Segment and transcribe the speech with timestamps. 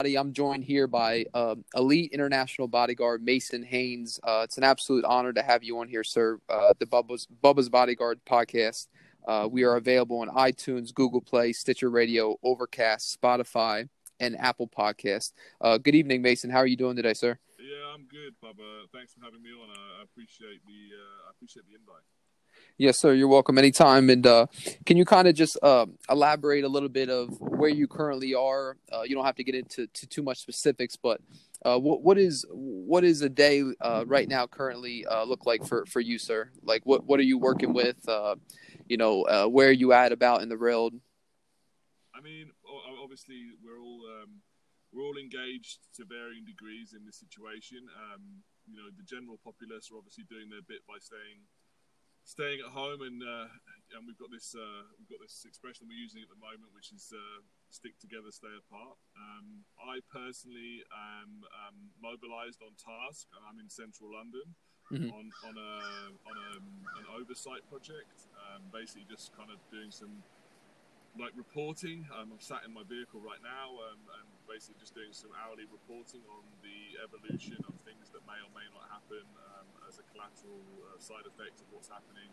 [0.00, 4.18] I'm joined here by uh, elite international bodyguard Mason Haynes.
[4.24, 6.40] Uh, it's an absolute honor to have you on here, sir.
[6.48, 8.88] Uh, the Bubba's, Bubba's Bodyguard podcast.
[9.28, 13.88] Uh, we are available on iTunes, Google Play, Stitcher Radio, Overcast, Spotify,
[14.18, 15.32] and Apple Podcast.
[15.60, 16.50] Uh, good evening, Mason.
[16.50, 17.38] How are you doing today, sir?
[17.60, 18.90] Yeah, I'm good, Bubba.
[18.92, 19.70] Thanks for having me on.
[19.70, 22.02] I appreciate the uh, I appreciate the invite.
[22.76, 23.14] Yes, sir.
[23.14, 24.10] You're welcome anytime.
[24.10, 24.46] And uh,
[24.84, 28.76] can you kind of just uh, elaborate a little bit of where you currently are?
[28.92, 31.20] Uh, you don't have to get into to too much specifics, but
[31.64, 35.64] uh, what what is what is a day uh, right now currently uh, look like
[35.64, 36.50] for, for you, sir?
[36.64, 37.96] Like what what are you working with?
[38.86, 40.94] you know, where are you at about in the world?
[42.14, 42.50] I mean,
[43.02, 44.42] obviously we're all um,
[44.92, 47.86] we're all engaged to varying degrees in this situation.
[48.10, 51.46] Um, you know, the general populace are obviously doing their bit by staying
[52.24, 53.48] staying at home, and uh,
[53.94, 56.90] and we've got this uh, we've got this expression we're using at the moment, which
[56.90, 63.28] is uh, "stick together, stay apart." Um, I personally am um, mobilised on task.
[63.36, 64.56] And I'm in central London
[64.90, 65.12] mm-hmm.
[65.12, 65.72] on on a
[66.28, 66.50] on a,
[66.98, 70.24] an oversight project, um, basically just kind of doing some
[71.18, 72.04] like reporting.
[72.10, 75.64] Um, I'm sat in my vehicle right now um, and basically just doing some hourly
[75.68, 79.24] reporting on the evolution of things that may or may not happen
[79.56, 82.30] um, as a collateral uh, side effect of what's happening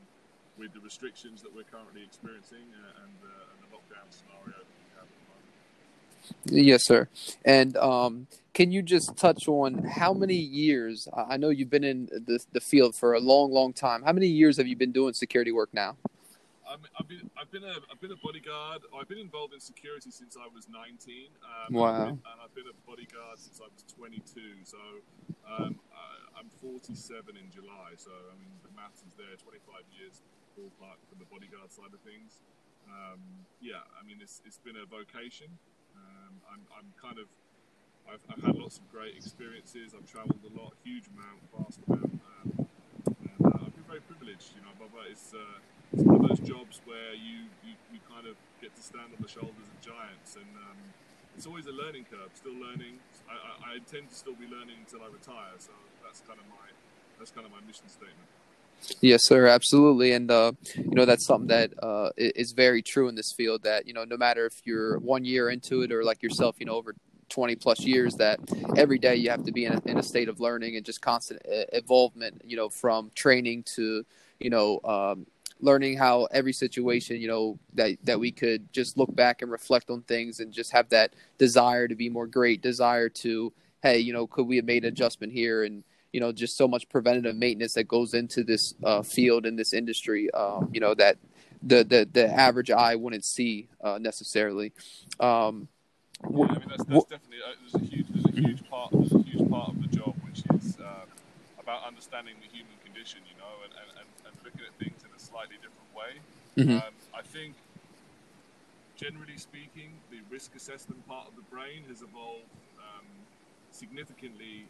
[0.57, 4.77] with the restrictions that we're currently experiencing uh, and, uh, and, the lockdown scenario that
[4.77, 6.67] we have at the moment.
[6.67, 7.07] Yes, sir.
[7.45, 11.07] And um, can you just touch on how many years?
[11.15, 14.03] I know you've been in the, the field for a long, long time.
[14.03, 15.95] How many years have you been doing security work now?
[16.71, 18.87] I've been I've been a I've been a bodyguard.
[18.95, 21.27] I've been involved in security since I was 19.
[21.43, 22.07] Um, wow.
[22.07, 24.63] And I've been a bodyguard since I was 22.
[24.63, 24.79] So
[25.43, 27.99] um, I, am 47 in July.
[27.99, 29.35] So I mean the maths is there.
[29.35, 30.23] 25 years
[30.55, 32.39] ballpark from the bodyguard side of things.
[32.87, 33.19] Um,
[33.59, 35.51] yeah, I mean it's it's been a vocation.
[35.91, 37.27] Um, I'm I'm kind of
[38.07, 39.93] I've, I've, had lots of great experiences.
[39.93, 42.67] I've travelled a lot, huge amount, vast amount, um,
[43.05, 44.55] and uh, I've been very privileged.
[44.55, 45.59] You know, but it's uh,
[45.91, 49.19] it's one of those jobs where you, you, you kind of get to stand on
[49.19, 50.79] the shoulders of giants, and um,
[51.35, 52.31] it's always a learning curve.
[52.33, 53.03] Still learning.
[53.27, 55.59] I, I, I, intend to still be learning until I retire.
[55.59, 56.71] So that's kind of my
[57.19, 58.31] that's kind of my mission statement.
[58.99, 63.15] Yes, sir, absolutely, and uh, you know that's something that uh, is very true in
[63.15, 63.63] this field.
[63.63, 66.65] That you know, no matter if you're one year into it or like yourself, you
[66.65, 66.95] know, over
[67.31, 68.39] 20 plus years that
[68.77, 71.01] every day you have to be in a, in a state of learning and just
[71.01, 71.41] constant
[71.73, 74.05] involvement you know from training to
[74.39, 75.25] you know um,
[75.61, 79.89] learning how every situation you know that that we could just look back and reflect
[79.89, 84.11] on things and just have that desire to be more great desire to hey you
[84.11, 85.63] know could we have made an adjustment here?
[85.63, 89.55] And you know just so much preventative maintenance that goes into this uh, field in
[89.55, 91.17] this industry um, you know that
[91.63, 94.73] the, the the average eye wouldn't see uh, necessarily.
[95.19, 95.67] Um,
[96.23, 99.11] yeah, I mean that's, that's definitely uh, there's a huge there's a huge part there's
[99.11, 101.05] a huge part of the job which is uh,
[101.59, 101.81] about
[102.11, 105.55] understanding the human condition you know and, and, and looking at things in a slightly
[105.63, 106.19] different way.
[106.59, 106.83] Mm-hmm.
[106.83, 107.55] Um, I think,
[108.99, 113.07] generally speaking, the risk assessment part of the brain has evolved um,
[113.71, 114.67] significantly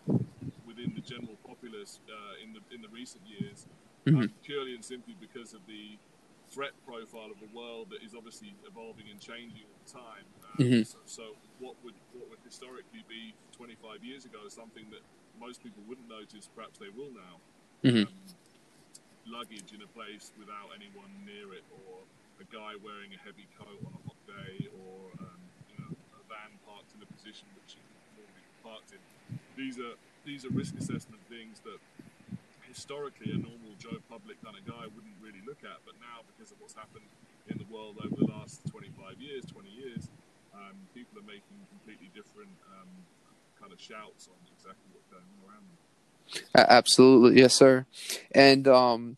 [0.70, 3.66] within the general populace uh, in the in the recent years,
[4.06, 4.22] mm-hmm.
[4.22, 5.98] um, purely and simply because of the
[6.54, 10.26] threat profile of the world that is obviously evolving and changing all the time.
[10.46, 10.84] Um, mm-hmm.
[10.84, 11.26] so, so,
[11.58, 15.02] what would what would historically be 25 years ago something that
[15.40, 17.36] most people wouldn't notice, perhaps they will now.
[17.84, 18.08] Mm-hmm.
[18.08, 18.32] Um,
[19.30, 22.04] luggage in a place without anyone near it, or
[22.42, 26.22] a guy wearing a heavy coat on a hot day, or um, you know, a
[26.26, 27.84] van parked in a position which you
[28.18, 29.02] normally parked in.
[29.56, 31.80] These are these are risk assessment things that
[32.70, 36.54] historically a normal Joe Public kind of guy wouldn't really look at, but now because
[36.54, 37.04] of what's happened
[37.50, 40.08] in the world over the last 25 years, 20 years,
[40.56, 42.88] um, people are making completely different um,
[43.62, 46.68] kind of shouts on exactly what's going on around them.
[46.70, 47.86] Absolutely, yes, sir.
[48.34, 49.18] And um,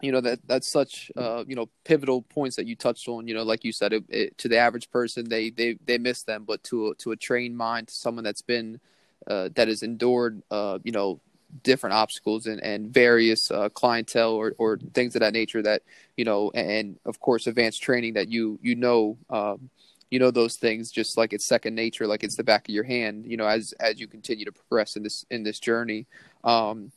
[0.00, 3.26] you know that that's such uh, you know pivotal points that you touched on.
[3.26, 6.22] You know, like you said, it, it, to the average person, they they they miss
[6.22, 8.80] them, but to a, to a trained mind, to someone that's been
[9.26, 11.20] uh, that has endured, uh, you know,
[11.62, 15.82] different obstacles and and various uh, clientele or or things of that nature that
[16.16, 19.16] you know, and, and of course, advanced training that you you know.
[19.30, 19.70] Um,
[20.10, 22.84] you know those things just like it's second nature like it's the back of your
[22.84, 26.06] hand you know as as you continue to progress in this in this journey
[26.44, 26.90] um,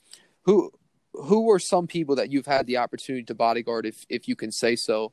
[0.43, 0.71] who
[1.13, 4.51] who were some people that you've had the opportunity to bodyguard, if if you can
[4.51, 5.11] say so?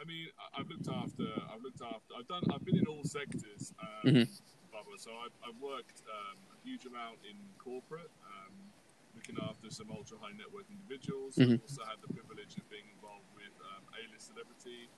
[0.00, 1.28] I mean, I've looked after.
[1.52, 2.14] I've looked after.
[2.16, 2.42] I've done.
[2.52, 4.26] I've been in all sectors, um, mm-hmm.
[4.72, 4.94] Bubba.
[4.96, 8.52] So I've, I've worked um, a huge amount in corporate, um,
[9.14, 11.36] looking after some ultra high net worth individuals.
[11.36, 11.60] Mm-hmm.
[11.60, 14.88] I've also had the privilege of being involved with um, A-list celebrity,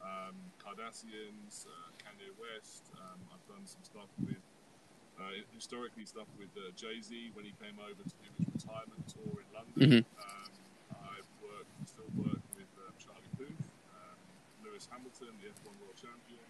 [0.00, 2.88] um, Kardashians, uh, Kanye West.
[2.96, 4.40] Um, I've done some stuff with
[5.20, 9.04] uh, historically stuff with uh, Jay Z when he came over to do his retirement
[9.08, 9.76] tour in London.
[9.76, 10.02] Mhm.
[10.16, 10.50] Um,
[10.96, 13.60] I've worked, still work with uh, Charlie Puth,
[13.92, 14.16] um,
[14.64, 16.46] Lewis Hamilton, the F1 World Champion.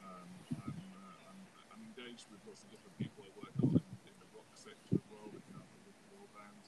[0.00, 0.28] Um,
[0.64, 1.38] I'm, uh, I'm,
[1.74, 3.28] I'm engaged with lots of different people.
[3.28, 6.64] I work on in, in the rock sector as well, looking after different world bands.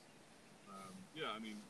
[0.68, 1.56] Um, yeah, I mean,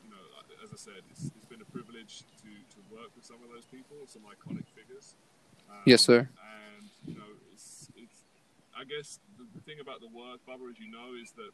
[0.63, 3.65] as I said, it's, it's been a privilege to, to work with some of those
[3.65, 5.15] people, some iconic figures.
[5.69, 6.29] Um, Yes, sir.
[6.29, 8.17] And you know, it's it's.
[8.77, 11.51] I guess the, the thing about the work, Bubba, as you know, is that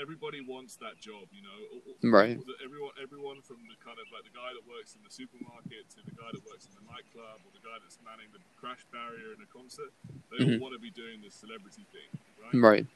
[0.00, 1.26] everybody wants that job.
[1.34, 1.58] You know,
[2.06, 2.38] Right.
[2.64, 6.00] Everyone, everyone from the kind of like the guy that works in the supermarket to
[6.06, 9.34] the guy that works in the nightclub or the guy that's manning the crash barrier
[9.34, 9.90] in a concert,
[10.30, 10.62] they Mhm.
[10.62, 12.54] all want to be doing the celebrity thing, right?
[12.54, 12.86] Right.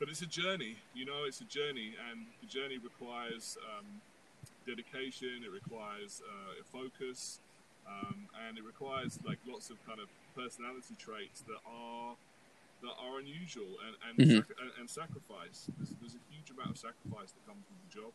[0.00, 4.00] But it's a journey you know it's a journey and the journey requires um,
[4.66, 7.38] dedication it requires uh, focus
[7.86, 12.16] um, and it requires like lots of kind of personality traits that are
[12.82, 14.36] that are unusual and and, Mhm.
[14.40, 17.92] sac- and, and sacrifice there's, there's a huge amount of sacrifice that comes with the
[18.00, 18.12] job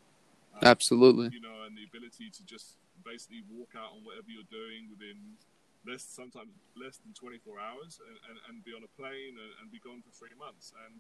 [0.56, 1.30] Um, Absolutely.
[1.30, 5.38] you know and the ability to just basically walk out on whatever you're doing within
[5.86, 9.70] less sometimes less than 24 hours and, and, and be on a plane and, and
[9.70, 10.98] be gone for three months and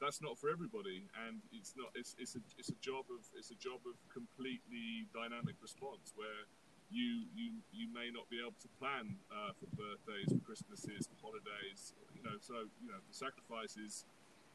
[0.00, 3.50] that's not for everybody and it's not it's, it's a it's a job of it's
[3.50, 6.46] a job of completely dynamic response where
[6.88, 11.18] you you you may not be able to plan uh, for birthdays for christmases for
[11.20, 14.06] holidays you know so you know the sacrifices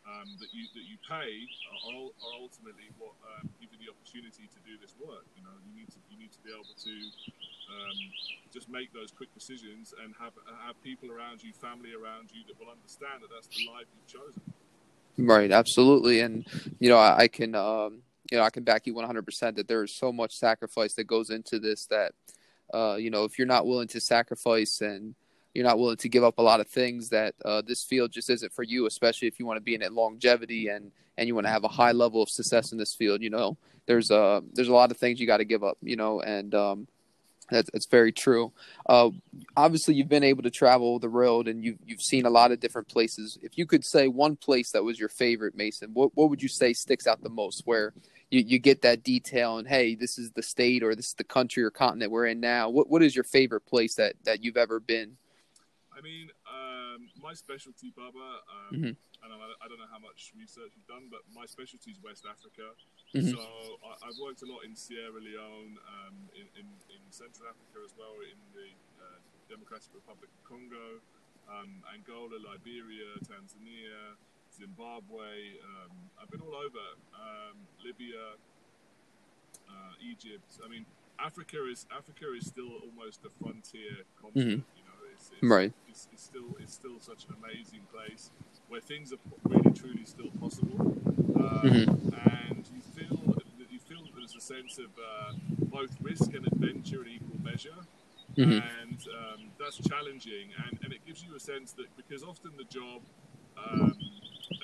[0.04, 1.48] um, that you that you pay
[1.88, 5.56] are, are ultimately what um, give you the opportunity to do this work you know.
[5.63, 6.95] You need to you need to be able to
[7.72, 8.00] um,
[8.51, 10.36] just make those quick decisions and have
[10.68, 14.12] have people around you family around you that will understand that that's the life you've
[14.12, 14.44] chosen
[15.18, 16.45] Right, absolutely, and
[16.80, 18.01] you know I, I can um,
[18.31, 20.95] you know I can back you one hundred percent that there is so much sacrifice
[20.95, 22.13] that goes into this that
[22.74, 25.13] uh, you know if you're not willing to sacrifice and
[25.54, 28.27] you're not willing to give up a lot of things that uh, this field just
[28.31, 31.36] isn't for you, especially if you want to be in it longevity and and you
[31.36, 33.21] want to have a high level of success in this field.
[33.21, 33.56] You know,
[33.86, 35.77] there's uh there's a lot of things you got to give up.
[35.83, 36.88] You know, and um,
[37.50, 38.51] that's that's very true.
[38.88, 39.10] Uh,
[39.56, 42.60] obviously, you've been able to travel the road and you've you've seen a lot of
[42.60, 43.38] different places.
[43.42, 46.50] If you could say one place that was your favorite, Mason, what what would you
[46.50, 47.62] say sticks out the most?
[47.66, 47.94] Where
[48.31, 51.24] you, you get that detail and hey, this is the state or this is the
[51.24, 52.69] country or continent we're in now.
[52.69, 55.18] What what is your favorite place that that you've ever been?
[55.95, 58.95] I mean, um, my specialty, Bubba, um, Mhm.
[59.24, 62.25] and I, I don't know how much research you've done, but my specialty is West
[62.25, 62.74] Africa.
[63.13, 63.31] Mhm.
[63.31, 63.39] So
[63.86, 67.94] I, I've worked a lot in Sierra Leone, um, in, in, in Central Africa as
[67.98, 69.19] well, in the uh,
[69.50, 70.98] Democratic Republic of Congo,
[71.48, 74.18] um, Angola, Liberia, Tanzania,
[74.50, 75.62] Zimbabwe.
[75.62, 78.33] Um, I've been all over um, Libya,
[79.69, 80.57] uh, Egypt.
[80.66, 80.86] I mean,
[81.19, 84.63] Africa is Africa is still almost a frontier continent.
[84.75, 85.71] You know, it's, it's, Right.
[85.88, 88.31] It's, it's still it's still such an amazing place
[88.69, 90.80] where things are really truly still possible,
[91.38, 91.88] um, Mhm.
[92.50, 93.44] and you feel that
[94.23, 95.33] you feel that there's a sense of uh,
[95.69, 97.75] both risk and adventure in equal measure.
[98.37, 98.63] Mhm.
[98.63, 102.63] And um, that's challenging, and, and it gives you a sense that because often the
[102.65, 103.01] job
[103.57, 103.93] um,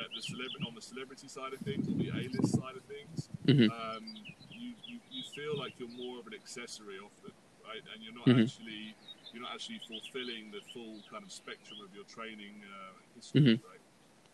[0.02, 3.30] at the celeb- on the celebrity side of things or the A-list side of things,
[3.46, 3.70] Mhm.
[3.70, 4.04] um,
[4.50, 7.32] you, you, you feel like you're more of an accessory often,
[7.64, 7.84] right?
[7.94, 8.42] And you're not Mhm.
[8.44, 8.96] actually
[9.32, 13.60] you're not actually fulfilling the full kind of spectrum of your training uh, history, Mhm.
[13.70, 13.82] right?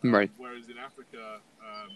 [0.06, 0.31] Um, Right.
[0.38, 1.91] Whereas in Africa, um,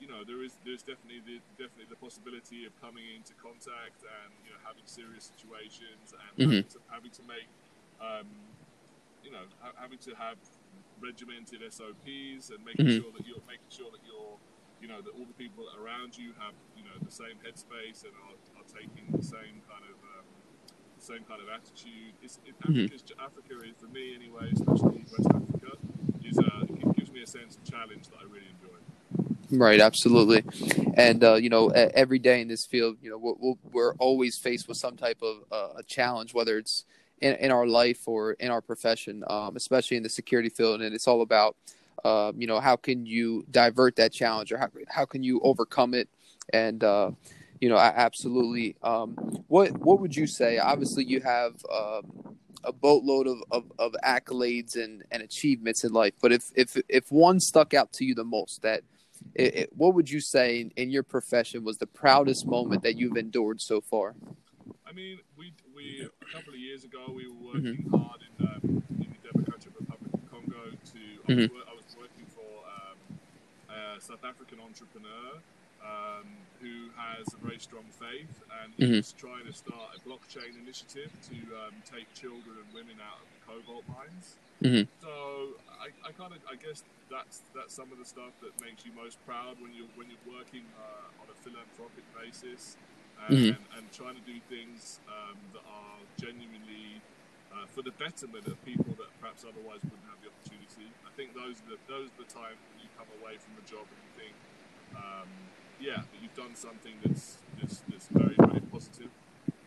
[0.00, 4.32] you know, there is there's definitely the, definitely the possibility of coming into contact and
[4.44, 7.48] you know having serious situations and having, to, having to make,
[8.00, 8.26] um,
[9.22, 10.40] you know, ha- having to have
[11.00, 12.96] regimented SOPs and making Mhm.
[13.04, 14.36] sure that you're making sure that you're,
[14.80, 18.12] you know, that all the people around you have you know the same headspace and
[18.24, 20.24] are, are taking the same kind of um,
[20.98, 22.12] same kind of attitude.
[22.24, 22.88] It's, it, Mhm.
[23.20, 25.76] Africa is for me anyway, especially West Africa,
[26.24, 28.76] is uh, it gives me a sense of challenge that I really enjoy.
[29.52, 30.44] Right, absolutely,
[30.94, 34.38] and uh, you know, every day in this field, you know, we're, we're- we're always
[34.38, 36.84] faced with some type of uh, a challenge, whether it's
[37.20, 40.94] in, in our life or in our profession, um, especially in the security field, and
[40.94, 41.56] it's all about,
[42.04, 45.94] uh, you know, how can you divert that challenge, or how how can you overcome
[45.94, 46.08] it,
[46.52, 47.10] and uh,
[47.60, 48.76] you know, I, absolutely.
[48.84, 49.14] Um,
[49.48, 50.58] what what would you say?
[50.58, 51.54] Obviously, you have.
[51.72, 56.76] Um, a boatload of, of, of accolades and, and achievements in life, but if, if
[56.90, 58.82] if one stuck out to you the most, that
[59.34, 62.96] it, it, what would you say in, in your profession was the proudest moment that
[62.96, 64.14] you've endured so far?
[64.86, 68.82] I mean, we, we a couple of years ago we were working hard in, um,
[68.98, 70.70] in the Democratic Republic of Congo.
[70.70, 71.50] To I, was, Mhm.
[71.68, 73.18] I was working for um,
[73.70, 75.38] a South African entrepreneur
[75.84, 76.26] um,
[76.60, 78.96] who has a very strong faith, and he Mhm.
[78.96, 83.28] was trying to start a blockchain initiative to um, take children and women out of
[83.32, 84.36] the cobalt mines.
[84.62, 84.86] Mhm.
[85.00, 88.84] So I, I kind of, I guess that's that's some of the stuff that makes
[88.84, 92.76] you most proud when you're when you're working uh, on a philanthropic basis
[93.28, 93.56] and, mm-hmm.
[93.56, 97.00] and, and, trying to do things um, that are genuinely
[97.52, 100.88] uh, for the betterment of people that perhaps otherwise wouldn't have the opportunity.
[101.04, 103.64] I think those are the, those are the times when you come away from a
[103.66, 104.34] job and you think,
[104.96, 105.28] um,
[105.80, 109.10] yeah, that you've done something that's that's, that's very very positive.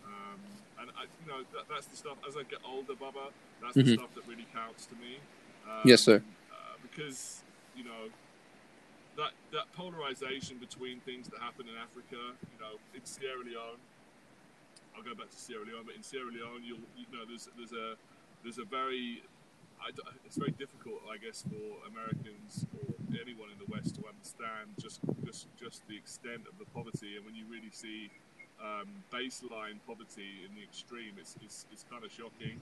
[0.06, 0.40] Um,
[0.80, 2.18] and I, you know that, that's the stuff.
[2.28, 3.88] As I get older, Bubba, that's mm-hmm.
[3.88, 5.18] the stuff that really counts to me.
[5.66, 6.22] Um, yes, sir.
[6.52, 7.44] Uh, because
[7.76, 8.10] you know
[9.18, 13.82] that that polarization between things that happen in Africa, you know, in Sierra Leone.
[14.96, 17.74] I'll go back to Sierra Leone, but in Sierra Leone, you'll you know there's there's
[17.74, 17.96] a
[18.44, 19.24] there's a very
[20.26, 25.00] it's very difficult, I guess, for Americans or anyone in the West to understand just
[25.26, 27.16] just just the extent of the poverty.
[27.18, 28.10] And when you really see
[28.62, 32.58] um, baseline poverty in the extreme, it's it's, it's kind of shocking.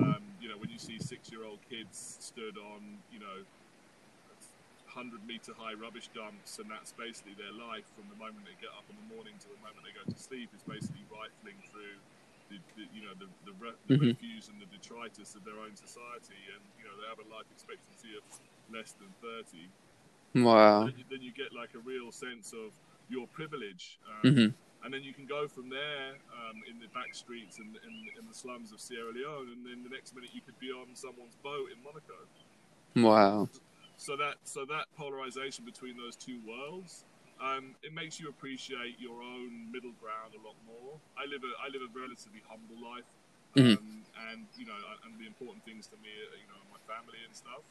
[0.00, 3.46] Um, you know, when you see six-year-old kids stood on, you know,
[4.90, 8.70] hundred meter high rubbish dumps, and that's basically their life from the moment they get
[8.74, 10.50] up in the morning to the moment they go to sleep.
[10.54, 11.98] Is basically rifling through
[12.50, 14.14] the, the, you know the the, re- the mm-hmm.
[14.16, 17.48] refuse and the detritus of their own society, and you know they have a life
[17.52, 18.24] expectancy of
[18.72, 19.68] less than thirty.
[20.34, 20.86] Wow.
[20.86, 22.74] Then you, then you get like a real sense of
[23.08, 23.98] your privilege.
[24.08, 24.50] Um, mm-hmm
[24.84, 28.28] and then you can go from there um, in the back streets and in, in,
[28.28, 31.36] the slums of Sierra Leone, and then the next minute you could be on someone's
[31.42, 32.20] boat in Monaco.
[32.94, 33.48] Wow.
[33.96, 37.04] So that so that polarization between those two worlds,
[37.42, 40.94] um, it makes you appreciate your own middle ground a lot more.
[41.18, 43.08] I live a I live a relatively humble life,
[43.56, 43.78] mm-hmm.
[43.78, 47.18] Um, and you know, and the important things to me, are, you know, my family
[47.26, 47.62] and stuff.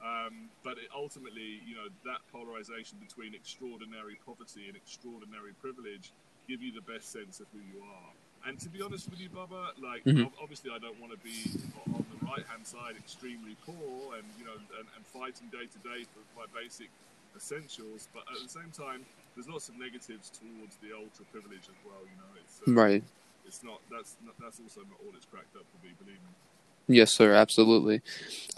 [0.00, 6.08] Um, but it ultimately, you know, that polarization between extraordinary poverty and extraordinary privilege
[6.48, 8.10] give you the best sense of who you are.
[8.48, 10.32] And to be honest with you, Bubba, like mm-hmm.
[10.40, 11.52] obviously I don't want to be
[11.92, 15.78] on the right hand side extremely poor and you know and, and fighting day to
[15.84, 16.88] day for my basic
[17.36, 21.78] essentials, but at the same time, there's lots of negatives towards the ultra privilege as
[21.84, 22.02] well.
[22.02, 23.04] You know, it's uh, right.
[23.46, 25.94] It's not that's not, that's also not all it's cracked up to be.
[25.98, 26.96] Believe me.
[26.96, 27.32] Yes, sir.
[27.32, 28.02] Absolutely.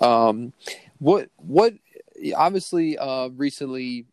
[0.01, 0.53] Um,
[0.99, 1.75] what what
[2.37, 4.07] obviously uh, recently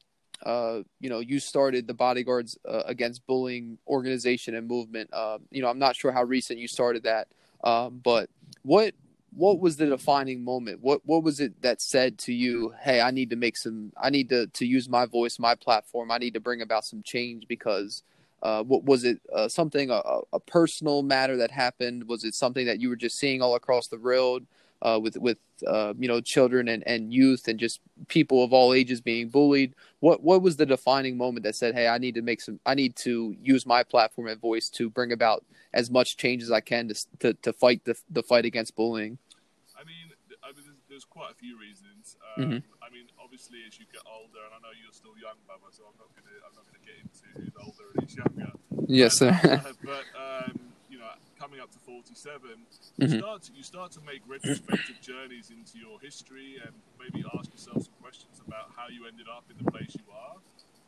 [0.46, 5.10] uh, you know, you started the Bodyguards uh, Against Bullying organization and movement.
[5.12, 7.28] Uh, you know, I'm not sure how recent you started that,
[7.64, 8.30] um, but
[8.64, 8.94] what
[9.36, 10.80] what was the defining moment?
[10.82, 13.92] What what was it that said to you, "Hey, I need to make some.
[14.02, 16.12] I need to to use my voice, my platform.
[16.12, 18.04] I need to bring about some change." Because
[18.42, 19.20] uh, what was it?
[19.34, 20.02] Uh, something a,
[20.34, 22.08] a personal matter that happened?
[22.08, 24.46] Was it something that you were just seeing all across the world?
[24.82, 28.74] Uh, with with uh, you know children and, and youth and just people of all
[28.74, 29.74] ages being bullied.
[30.00, 32.60] What what was the defining moment that said, "Hey, I need to make some.
[32.66, 36.52] I need to use my platform and voice to bring about as much change as
[36.52, 39.18] I can to to, to fight the the fight against bullying."
[39.76, 40.12] I mean,
[40.44, 42.18] I mean there's, there's quite a few reasons.
[42.38, 42.58] Um, mm-hmm.
[42.82, 45.84] I mean, obviously, as you get older, and I know you're still young, Bubba, so
[45.84, 48.52] I'm not gonna I'm not gonna get into who's older and who's younger.
[48.88, 49.36] Yes, sir.
[49.84, 50.69] but um,
[51.40, 52.42] coming up to 47,
[53.00, 53.20] you, mm-hmm.
[53.20, 57.88] start to, you start to make retrospective journeys into your history and maybe ask yourself
[57.88, 60.36] some questions about how you ended up in the place you are.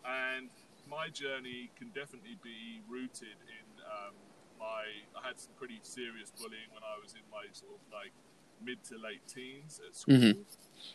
[0.03, 0.49] And
[0.91, 4.13] my journey can definitely be rooted in um,
[4.59, 4.83] my.
[5.15, 8.11] I had some pretty serious bullying when I was in my sort of like
[8.59, 10.43] mid to late teens at school, mm-hmm.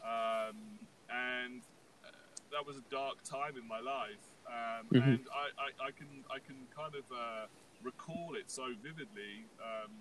[0.05, 0.57] um,
[1.09, 1.63] and
[2.05, 2.13] uh,
[2.53, 4.21] that was a dark time in my life.
[4.47, 5.09] Um, mm-hmm.
[5.09, 7.47] And I, I, I, can I can kind of uh,
[7.83, 9.93] recall it so vividly um,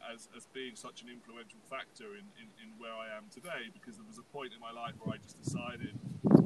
[0.00, 3.96] as, as being such an influential factor in, in, in, where I am today because
[3.96, 5.98] there was a point in my life where I just decided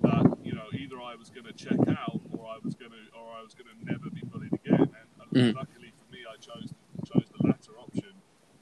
[0.02, 3.02] that you know either I was going to check out or I was going to
[3.14, 4.90] or I was going to never be bullied again.
[4.90, 5.54] And, mm.
[5.54, 6.74] luckily for me I chose
[7.06, 8.14] chose the latter option.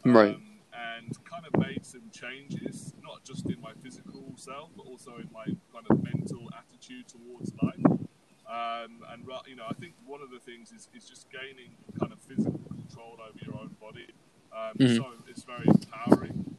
[0.04, 0.38] Um, right
[0.72, 5.28] and kind of made some changes not just in my physical self but also in
[5.32, 8.01] my kind of mental attitude towards life
[8.48, 12.12] um, and you know, I think one of the things is, is just gaining kind
[12.12, 14.08] of physical control over your own body.
[14.52, 14.96] Um, mm-hmm.
[14.96, 16.56] So it's very empowering.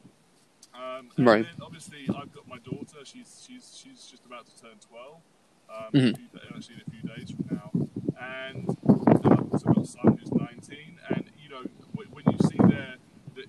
[0.73, 1.45] Um, and right.
[1.45, 3.03] then obviously I've got my daughter.
[3.03, 5.21] She's she's she's just about to turn twelve.
[5.69, 6.15] Um, mm-hmm.
[6.15, 7.69] few, actually, in a few days from now.
[8.19, 10.97] And uh, I've also got a son who's nineteen.
[11.09, 11.63] And you know,
[11.93, 12.95] when, you see their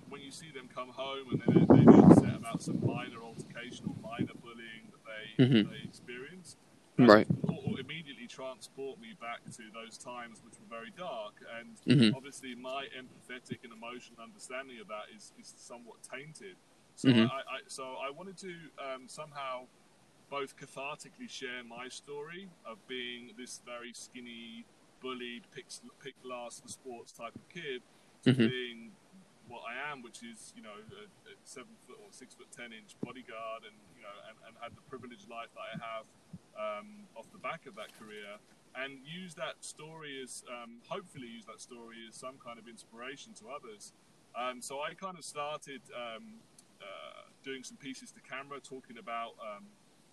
[0.08, 3.86] when you see them come home and they they get upset about some minor altercation
[3.88, 5.70] or minor bullying that they mm-hmm.
[5.70, 6.56] they experience,
[6.98, 11.34] right Will immediately transport me back to those times which were very dark.
[11.58, 12.16] And mm-hmm.
[12.16, 16.56] obviously, my empathetic and emotional understanding of that is, is somewhat tainted.
[16.96, 17.26] So, mm-hmm.
[17.26, 19.66] I, I, so I wanted to um, somehow
[20.30, 24.64] both cathartically share my story of being this very skinny,
[25.02, 27.82] bullied, picked, pick last for sports type of kid
[28.24, 28.48] to mm-hmm.
[28.48, 28.78] being
[29.48, 32.72] what I am, which is you know a, a seven foot or six foot ten
[32.72, 36.08] inch bodyguard, and you know and, and had the privileged life that I have
[36.58, 38.38] um, off the back of that career,
[38.74, 43.32] and use that story as um, hopefully use that story as some kind of inspiration
[43.34, 43.92] to others.
[44.34, 46.42] Um, so I kind of started um,
[46.82, 49.66] uh, doing some pieces to camera, talking about um,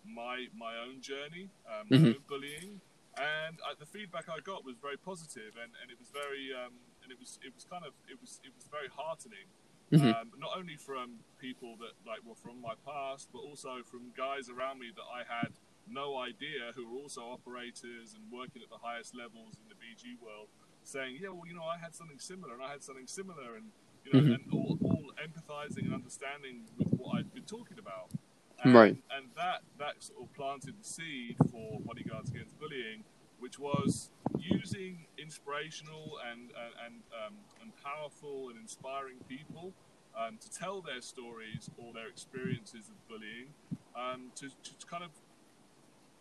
[0.05, 2.05] my my own journey, um, my mm-hmm.
[2.07, 2.81] own bullying,
[3.17, 6.73] and uh, the feedback I got was very positive, and, and it was very um,
[7.03, 9.49] and it was it was kind of it was it was very heartening.
[9.91, 10.07] Mm-hmm.
[10.07, 14.47] Um, not only from people that like were from my past, but also from guys
[14.47, 15.51] around me that I had
[15.91, 20.19] no idea who are also operators and working at the highest levels in the BG
[20.21, 20.47] world,
[20.83, 23.71] saying, "Yeah, well, you know, I had something similar, and I had something similar," and
[24.05, 24.33] you know, mm-hmm.
[24.33, 28.09] and all, all, empathizing and understanding with what I've been talking about.
[28.63, 28.97] And, right.
[29.15, 33.03] And that that sort of planted the seed for Bodyguards Against Bullying,
[33.39, 39.73] which was using inspirational and and and, um, and powerful and inspiring people
[40.17, 43.47] um, to tell their stories or their experiences of bullying,
[43.95, 45.11] um, to, to kind of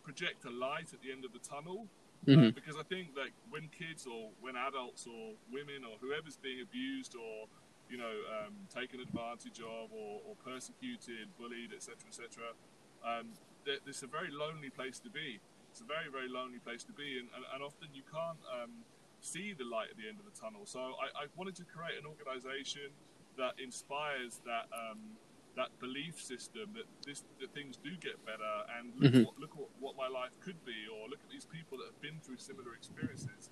[0.03, 1.87] project a light at the end of the tunnel.
[2.27, 2.37] Mm-hmm.
[2.37, 6.61] Uh, because I think that when kids or when adults or women or whoever's being
[6.61, 7.49] abused or
[7.89, 12.53] you know um, taken advantage of or, or persecuted, bullied, etc., etc.,
[13.01, 13.33] um,
[13.65, 15.41] it's a very lonely place to be.
[15.71, 18.85] It's a very very lonely place to be, and, and, and often you can't um,
[19.21, 20.61] see the light at the end of the tunnel.
[20.65, 22.93] So I, I wanted to create an organisation
[23.37, 25.17] that inspires that um,
[25.55, 29.23] that belief system that this that things do get better and look, mm-hmm.
[29.23, 32.01] what, look what, what, my life could be or look at these people that have
[32.01, 33.49] been through similar experiences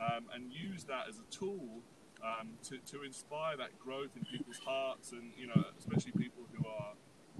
[0.00, 1.82] um, and use that as a tool
[2.24, 6.64] um, to, to inspire that growth in people's hearts and you know especially people who
[6.66, 6.92] are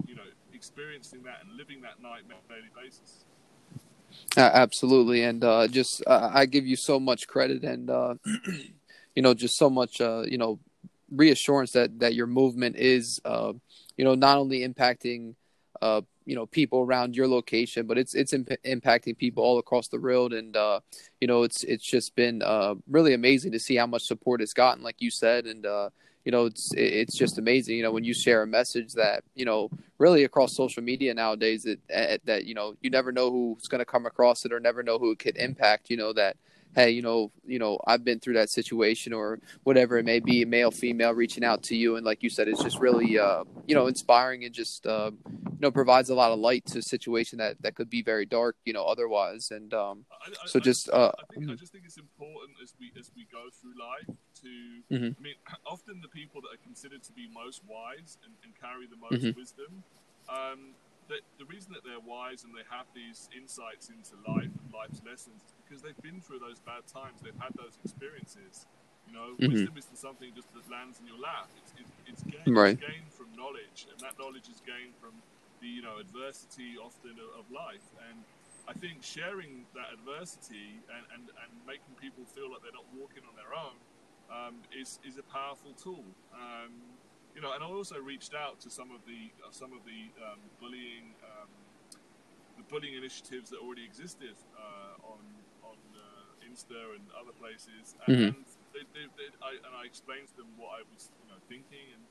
[0.05, 3.25] you know experiencing that and living that nightmare on a daily basis
[4.37, 8.13] uh, absolutely and uh, just uh, i give you so much credit and uh,
[9.15, 10.59] you know just so much uh, you know
[11.15, 13.53] reassurance that that your movement is uh,
[13.97, 15.35] you know, not only impacting,
[15.81, 19.87] uh, you know, people around your location, but it's it's imp- impacting people all across
[19.87, 20.79] the world, and uh,
[21.19, 24.53] you know, it's it's just been uh, really amazing to see how much support it's
[24.53, 25.89] gotten, like you said, and uh,
[26.25, 29.45] you know, it's it's just amazing, you know, when you share a message that you
[29.45, 33.79] know, really across social media nowadays, that that you know, you never know who's going
[33.79, 36.37] to come across it or never know who it could impact, you know, that
[36.75, 40.45] hey, you know, you know, I've been through that situation or whatever it may be,
[40.45, 43.75] male, female, reaching out to you, and like you said, it's just really, uh, you
[43.75, 47.37] know, inspiring and just, uh, you know, provides a lot of light to a situation
[47.39, 49.51] that that could be very dark, you know, otherwise.
[49.51, 52.73] And um, I, I, so just, uh, I, think, I just think it's important as
[52.79, 55.19] we as we go through life to, mm-hmm.
[55.19, 58.87] I mean, often the people that are considered to be most wise and, and carry
[58.87, 59.39] the most mm-hmm.
[59.39, 59.83] wisdom.
[60.29, 60.73] Um,
[61.07, 65.01] the, the reason that they're wise and they have these insights into life and life's
[65.03, 67.21] lessons is because they've been through those bad times.
[67.23, 68.65] They've had those experiences.
[69.07, 69.51] You know, mm-hmm.
[69.51, 71.51] wisdom isn't something just that lands in your lap.
[71.59, 72.79] It's, it, it's, gained, right.
[72.79, 75.11] it's gained from knowledge, and that knowledge is gained from
[75.59, 77.83] the you know adversity often of, of life.
[78.07, 78.23] And
[78.63, 83.27] I think sharing that adversity and, and, and making people feel like they're not walking
[83.27, 83.75] on their own
[84.31, 86.03] um, is is a powerful tool.
[86.31, 86.92] Um,
[87.35, 90.09] you know, and I also reached out to some of the uh, some of the
[90.21, 91.49] um, bullying um,
[92.57, 95.19] the bullying initiatives that already existed uh, on
[96.53, 98.41] Insta and other places, and, mm-hmm.
[98.77, 101.97] they, they, they, I, and I explained to them what I was, you know, thinking,
[101.97, 102.03] and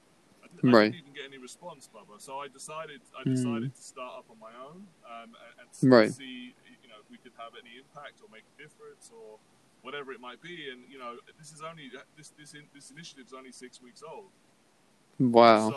[0.43, 0.91] I didn't, right.
[0.91, 2.19] I didn't even get any response, Bubba.
[2.19, 3.39] So I decided, I mm.
[3.39, 3.79] decided mm.
[3.79, 6.11] to start up on my own um, and, and right.
[6.11, 9.39] see, you know, if we could have any impact or make a difference or
[9.87, 10.71] whatever it might be.
[10.75, 14.03] And you know, this is only this this in, this initiative is only six weeks
[14.03, 14.35] old.
[15.31, 15.71] Wow.
[15.71, 15.77] So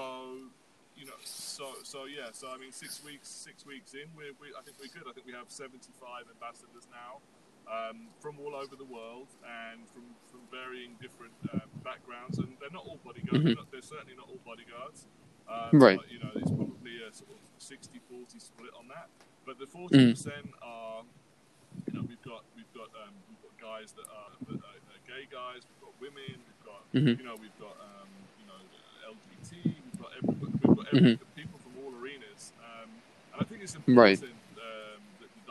[0.95, 4.49] you know, so so yeah, so I mean, six weeks six weeks in, we we
[4.57, 5.09] I think we're good.
[5.09, 7.21] I think we have seventy five ambassadors now
[7.69, 12.37] um, from all over the world and from, from varying different um, backgrounds.
[12.37, 13.45] And they're not all bodyguards.
[13.45, 13.69] Mm-hmm.
[13.71, 15.07] They're, certainly not all bodyguards.
[15.49, 15.97] Um, right.
[15.97, 19.09] But, you know, it's probably a sort of 60-40 split on that.
[19.45, 20.49] But the 40% mm.
[20.61, 21.05] are,
[21.85, 24.95] you know, we've got we've got um, we've got guys that are, that are, that
[24.97, 25.61] are gay guys.
[25.69, 26.33] We've got women.
[26.41, 27.13] We've got mm-hmm.
[27.21, 28.09] you know we've got um,
[28.41, 28.57] you know
[29.05, 29.69] LGBT.
[29.69, 30.17] We've got
[30.87, 31.41] every, we've got every, mm-hmm.
[31.41, 32.53] people from all arenas.
[32.59, 32.89] Um,
[33.33, 34.21] and I think it's important.
[34.21, 34.35] Right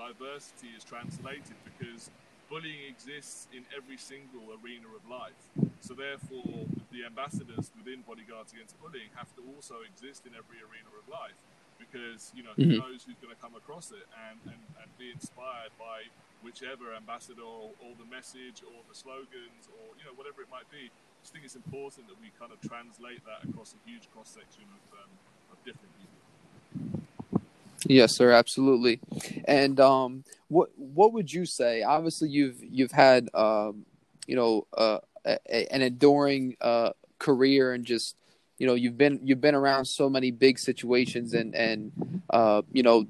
[0.05, 2.11] diversity is translated because
[2.49, 5.39] bullying exists in every single arena of life.
[5.81, 10.91] So therefore, the ambassadors within Bodyguards Against Bullying have to also exist in every arena
[10.93, 11.39] of life
[11.81, 12.81] because you know who mm-hmm.
[12.81, 16.07] knows who's going to come across it and, and, and be inspired by
[16.47, 20.69] whichever ambassador or, or, the message or the slogans or you know whatever it might
[20.71, 20.93] be.
[21.25, 24.65] Just think it's important that we kind of translate that across a huge cross section
[24.65, 25.09] of, um,
[25.51, 27.41] of different people.
[27.87, 29.01] Yes, sir, absolutely.
[29.49, 31.83] And um, what what would you say?
[31.83, 33.87] Obviously, you've you've had um,
[34.27, 38.17] you know uh, a, an enduring uh, career and just
[38.59, 42.83] you know you've been you've been around so many big situations and and uh, you
[42.83, 43.07] know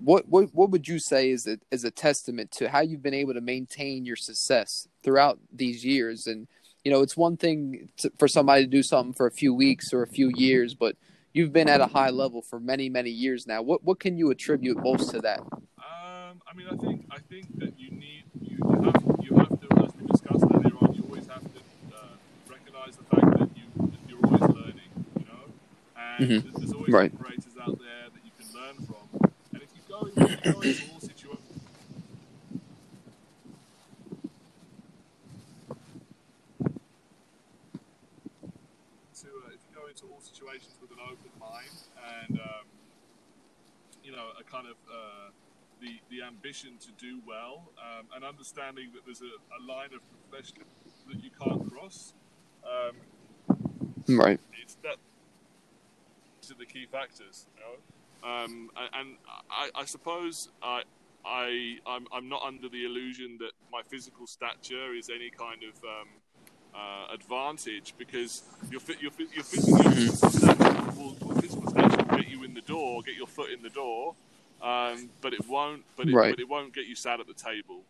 [0.00, 3.14] what what what would you say is a, is a testament to how you've been
[3.14, 6.48] able to maintain your success throughout these years and
[6.84, 9.92] you know it's one thing to, for somebody to do something for a few weeks
[9.92, 10.96] or a few years but
[11.32, 14.30] you've been at a high level for many many years now what what can you
[14.30, 18.58] attribute most to that um, i mean i think i think that you need you,
[18.58, 21.60] you have you have to as we discussed earlier on you always have to
[21.94, 21.98] uh,
[22.48, 26.58] recognize the fact that you that you're always learning you know and mm-hmm.
[26.58, 27.12] there's always right.
[27.14, 30.92] operators out there that you can learn from and if you go, you go into
[30.92, 31.54] all situations
[39.94, 41.70] into all situations with an open mind
[42.18, 42.66] and um,
[44.02, 45.30] you know a kind of uh,
[45.80, 50.00] the the ambition to do well um, and understanding that there's a, a, line of
[50.30, 50.62] profession
[51.08, 52.14] that you can't cross.
[52.64, 54.40] Um, right.
[54.62, 54.96] It's that.
[56.40, 57.46] These are the key factors.
[57.56, 58.30] You know?
[58.30, 59.16] Um, and
[59.50, 60.82] I, I suppose I.
[61.26, 65.82] I, I'm, I'm not under the illusion that my physical stature is any kind of
[65.82, 66.08] um,
[66.74, 71.00] uh, advantage because your your your physical mm-hmm.
[71.00, 73.70] will, will physical stature will get you in the door, get your foot in the
[73.70, 74.14] door,
[74.64, 75.84] um, but it won't.
[75.96, 76.32] But it, right.
[76.32, 77.82] but it won't get you sat at the table.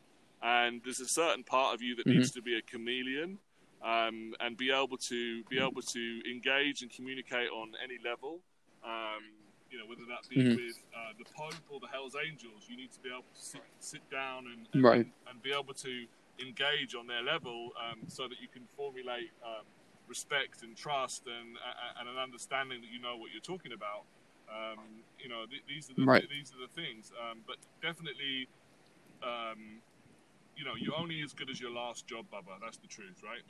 [0.43, 2.19] And there's a certain part of you that mm-hmm.
[2.19, 3.39] needs to be a chameleon
[3.83, 8.41] um, and be able to be able to engage and communicate on any level.
[8.85, 9.23] Um,
[9.71, 10.57] you know, whether that be mm-hmm.
[10.57, 13.63] with uh, the Pope or the Hell's Angels, you need to be able to sit,
[13.81, 15.07] sit down and and, right.
[15.31, 16.07] and, be able to
[16.39, 19.65] engage on their level um, so that you can formulate um,
[20.09, 21.57] respect and trust and,
[21.99, 24.05] and an understanding that you know what you're talking about.
[24.49, 26.25] Um, you know, th- these are the right.
[26.29, 27.13] these are the things.
[27.17, 28.49] Um, but definitely,
[29.23, 29.81] um,
[30.57, 32.61] you know, you're only as good as your last job, Bubba.
[32.63, 33.43] That's the truth, right?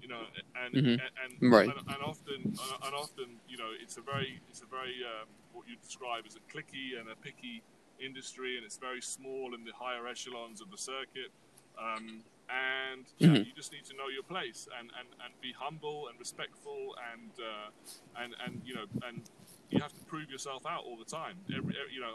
[0.00, 0.22] You know,
[0.64, 0.88] and mm-hmm.
[0.88, 1.68] and, and, right.
[1.68, 2.40] and, and often
[2.84, 6.36] and often, you know, it's a very it's a very um, what you describe as
[6.36, 7.62] a clicky and a picky
[8.04, 11.30] industry, and it's very small in the higher echelons of the circuit.
[11.78, 13.36] Um, and mm-hmm.
[13.36, 17.30] you just need to know your place and, and, and be humble and respectful and
[17.40, 19.22] uh, and and you know and
[19.70, 21.36] you have to prove yourself out all the time.
[21.56, 22.14] Every, you know,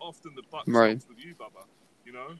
[0.00, 1.00] often the buck right.
[1.00, 1.64] stops with you, Bubba.
[2.04, 2.30] You know,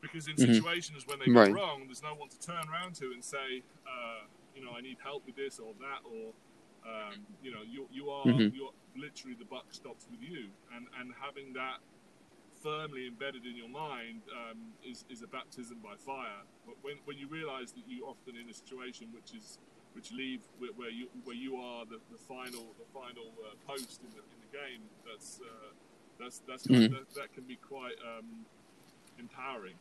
[0.00, 0.52] because in mm-hmm.
[0.52, 1.52] situations when they go right.
[1.52, 4.98] wrong, there's no one to turn around to and say, uh, you know, I need
[5.02, 6.32] help with this or that, or
[6.86, 8.54] um, you know, you you are mm-hmm.
[8.54, 11.78] you're literally the buck stops with you, and and having that
[12.64, 16.40] firmly embedded in your mind um, is, is a baptism by fire.
[16.64, 19.58] But when, when you realise that you often in a situation which is
[19.94, 24.00] which leave where, where you where you are the, the final the final uh, post
[24.02, 25.72] in the, in the game, that's uh,
[26.20, 26.92] that's that's mm-hmm.
[26.94, 28.24] that, that, can be quite um,
[29.18, 29.74] empowering.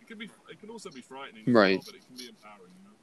[0.00, 1.78] It can be it can also be frightening, right?
[1.78, 2.72] Well, but it can be empowering.
[2.82, 2.94] You know?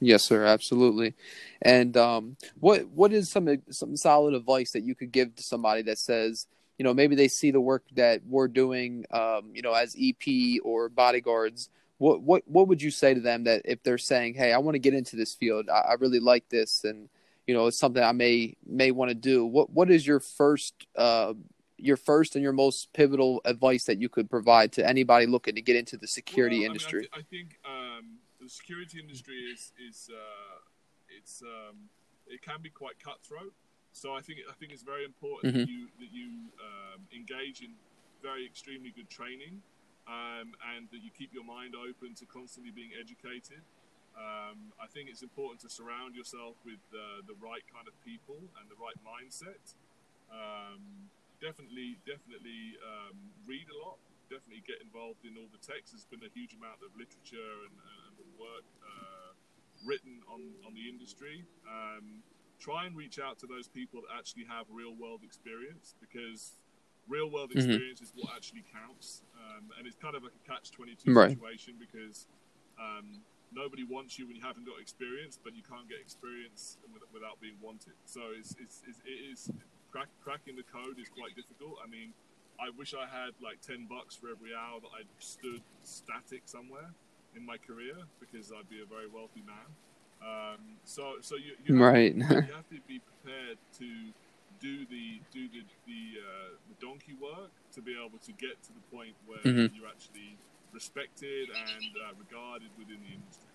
[0.00, 1.14] Yes, sir, absolutely.
[1.62, 5.82] And um, what what is some some solid advice that you could give to somebody
[5.82, 6.46] that says,
[6.80, 10.26] you know maybe they see the work that we're doing um, you know as ep
[10.64, 11.68] or bodyguards
[12.00, 14.74] what what what would you say to them that if they're saying hey i want
[14.74, 15.68] to get into this field.
[15.68, 17.10] I, I, really like this and
[17.46, 19.44] you know it's something i may may want to do.
[19.44, 21.34] What what is your first uh,
[21.76, 25.62] your first and your most pivotal advice that you could provide to anybody looking to
[25.62, 28.04] get into the security well, industry I, th- I think um,
[28.40, 30.56] the security industry is is uh,
[31.18, 31.76] it's um,
[32.26, 33.52] it can be quite cutthroat.
[33.92, 35.60] So I think I think it's very important mm-hmm.
[35.60, 36.28] that you that you
[36.64, 37.72] um, engage in
[38.22, 39.60] very extremely good training,
[40.08, 43.62] um, and that you keep your mind open to constantly being educated.
[44.16, 48.38] Um, I think it's important to surround yourself with uh, the right kind of people
[48.58, 49.74] and the right mindset.
[50.30, 53.98] Um, definitely, definitely um, read a lot.
[54.28, 55.90] Definitely get involved in all the texts.
[55.94, 59.34] There's been a huge amount of literature and, and work uh,
[59.86, 61.42] written on, on the industry.
[61.66, 62.22] Um,
[62.60, 66.60] try and reach out to those people that actually have real world experience because
[67.10, 67.58] real world mm-hmm.
[67.58, 68.16] experience mm-hmm.
[68.18, 69.22] is what actually counts.
[69.34, 71.34] Um, and it's kind of like a catch 22 right.
[71.34, 72.30] situation because
[72.78, 73.20] um,
[73.52, 76.78] nobody wants you when you haven't got experience, but you can't get experience
[77.12, 77.98] without being wanted.
[78.06, 79.50] So it's, it's, it's it is
[79.90, 81.82] crack, cracking the code is quite difficult.
[81.82, 82.14] I mean,
[82.62, 86.94] I wish I had like 10 bucks for every hour that I stood static somewhere
[87.34, 89.68] in my career because I'd be a very wealthy man.
[90.20, 92.14] Um, so, so you, you, have right.
[92.14, 93.88] you have to be prepared to
[94.60, 98.72] do the do the the, uh, the, donkey work to be able to get to
[98.72, 99.74] the point where mm-hmm.
[99.74, 100.36] you're actually
[100.72, 103.48] respected and uh, regarded within the industry.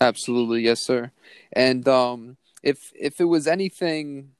[0.00, 1.10] Absolutely, yes, sir.
[1.52, 4.32] And um, if if it was anything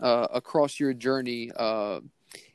[0.00, 2.00] uh, across your journey uh,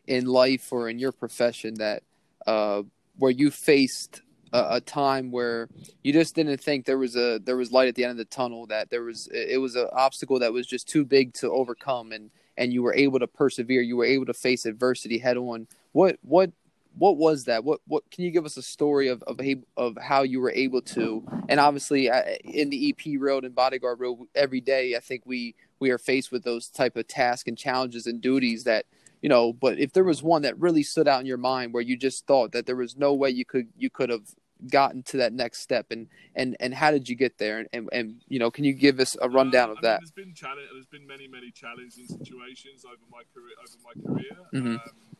[0.08, 2.04] in life or in your profession that
[2.46, 2.84] uh,
[3.18, 4.22] where you faced
[4.54, 5.68] a, a, time where
[6.04, 8.26] you just didn't think there was a there was light at the end of the
[8.26, 12.12] tunnel that there was it was an obstacle that was just too big to overcome
[12.12, 13.82] and and you were able to persevere.
[13.82, 15.68] You were able to face adversity head on.
[15.92, 16.52] What what
[16.96, 17.64] what was that?
[17.64, 19.40] What what can you give us a story of of,
[19.76, 21.26] of how you were able to?
[21.50, 25.56] And obviously uh, in the ep road and bodyguard road every day i think we
[25.80, 28.86] we are faced with those type of tasks and challenges and duties that
[29.22, 31.84] you know but if there was one that really stood out in your mind where
[31.84, 34.34] you just thought that there was no way you could you could have
[34.70, 37.60] gotten to that next step and and and how did you get there?
[37.60, 40.12] And and, and you know can you give us a rundown of that mean, there's
[40.12, 44.38] been challenge there's been many many challenging situations over my career over my career.
[44.54, 44.76] Mm-hmm.
[44.76, 45.14] um,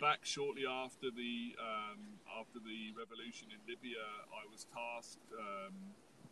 [0.00, 4.02] back shortly after the um, after the revolution in Libya
[4.34, 5.74] I was tasked um,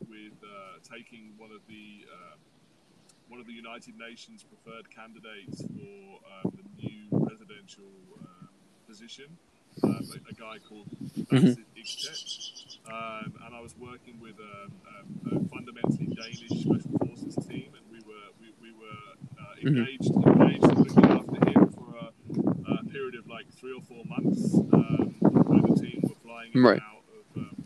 [0.09, 2.37] with uh, taking one of the uh,
[3.29, 8.51] one of the United Nations preferred candidates for um, the new presidential um,
[8.89, 9.39] position
[9.83, 12.93] um, a, a, guy called mm-hmm.
[12.93, 17.85] um, and I was working with a, a, a, fundamentally Danish special forces team, and
[17.91, 19.69] we were we, we were uh, mm-hmm.
[19.69, 24.55] engaged engaged looking after him for a, a, period of like three or four months.
[24.73, 26.81] Um, where the team were flying in right.
[26.81, 27.65] out of um,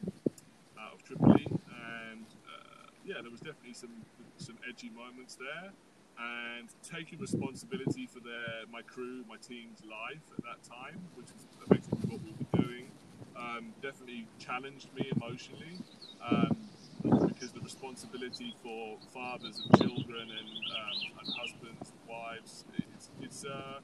[0.78, 4.04] out of Tripoli, and uh, yeah, there was definitely some
[4.38, 5.72] some edgy moments there
[6.18, 11.46] and taking responsibility for their my crew, my team's life at that time, which was
[11.66, 12.86] effectively what we were doing,
[13.36, 15.78] um, definitely challenged me emotionally.
[16.22, 16.56] Um,
[17.04, 23.44] because the responsibility for fathers and children and, um, and husbands and wives, it's it's
[23.44, 23.80] uh,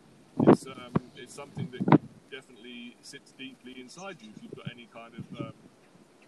[0.48, 5.12] it's, um, it's something that definitely sits deeply inside you if you've got any kind
[5.14, 5.52] of um,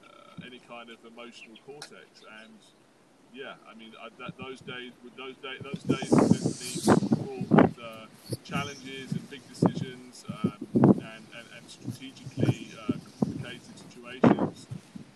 [0.04, 2.58] uh, any kind of emotional cortex and
[3.34, 7.78] yeah, I mean I, that, those days, with those days, those days definitely brought with
[7.78, 8.06] uh,
[8.44, 14.66] challenges and big decisions um, and, and, and, strategically uh, complicated situations.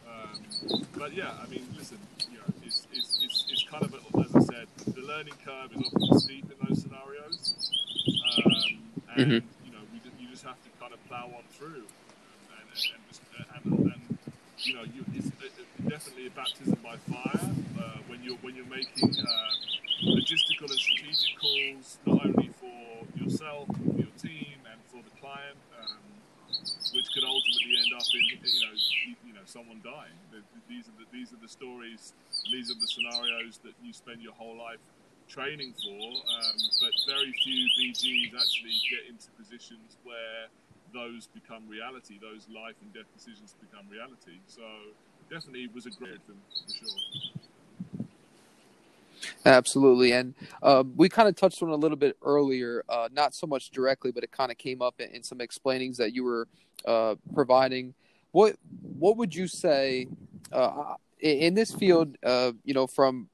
[0.09, 1.99] Um, but yeah, I mean, listen,
[2.31, 5.73] you know, it's, it's, it's, it's kind of a, as I said, the learning curve
[5.77, 7.71] is often steep in those scenarios,
[8.37, 8.53] um,
[9.17, 9.67] and mm-hmm.
[9.67, 13.21] you know, we, you just have to kind of plow on through, and, and, just,
[13.55, 14.19] and, and
[14.59, 15.31] you know, you, it's,
[15.97, 17.49] definitely a baptism by fire
[17.81, 19.53] uh, when you're when you're making uh,
[20.05, 25.57] logistical and strategic calls, not only for yourself, for your team, and for the client,
[25.81, 26.05] um,
[26.93, 28.77] which could ultimately end up in you know
[29.25, 30.13] you, know someone dying.
[30.69, 32.13] These are the these are the stories,
[32.53, 34.85] these are the scenarios that you spend your whole life
[35.33, 36.13] training for.
[36.13, 40.53] Um, but very few BGs actually get into positions where
[40.93, 42.21] those become reality.
[42.21, 44.45] Those life and death decisions become reality.
[44.45, 44.93] So
[45.31, 46.33] definitely was a great for
[46.73, 47.27] sure.
[49.45, 53.47] Absolutely, and uh, we kind of touched on a little bit earlier, uh, not so
[53.47, 56.49] much directly, but it kind of came up in, in some explainings that you were
[56.85, 57.95] uh, providing.
[58.33, 58.57] What
[58.99, 60.09] what would you say
[60.53, 62.17] uh, in this field?
[62.23, 63.29] Uh, you know, from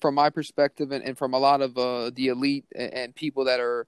[0.00, 3.60] from my perspective, and, and from a lot of the elite and, and, people that
[3.60, 3.86] are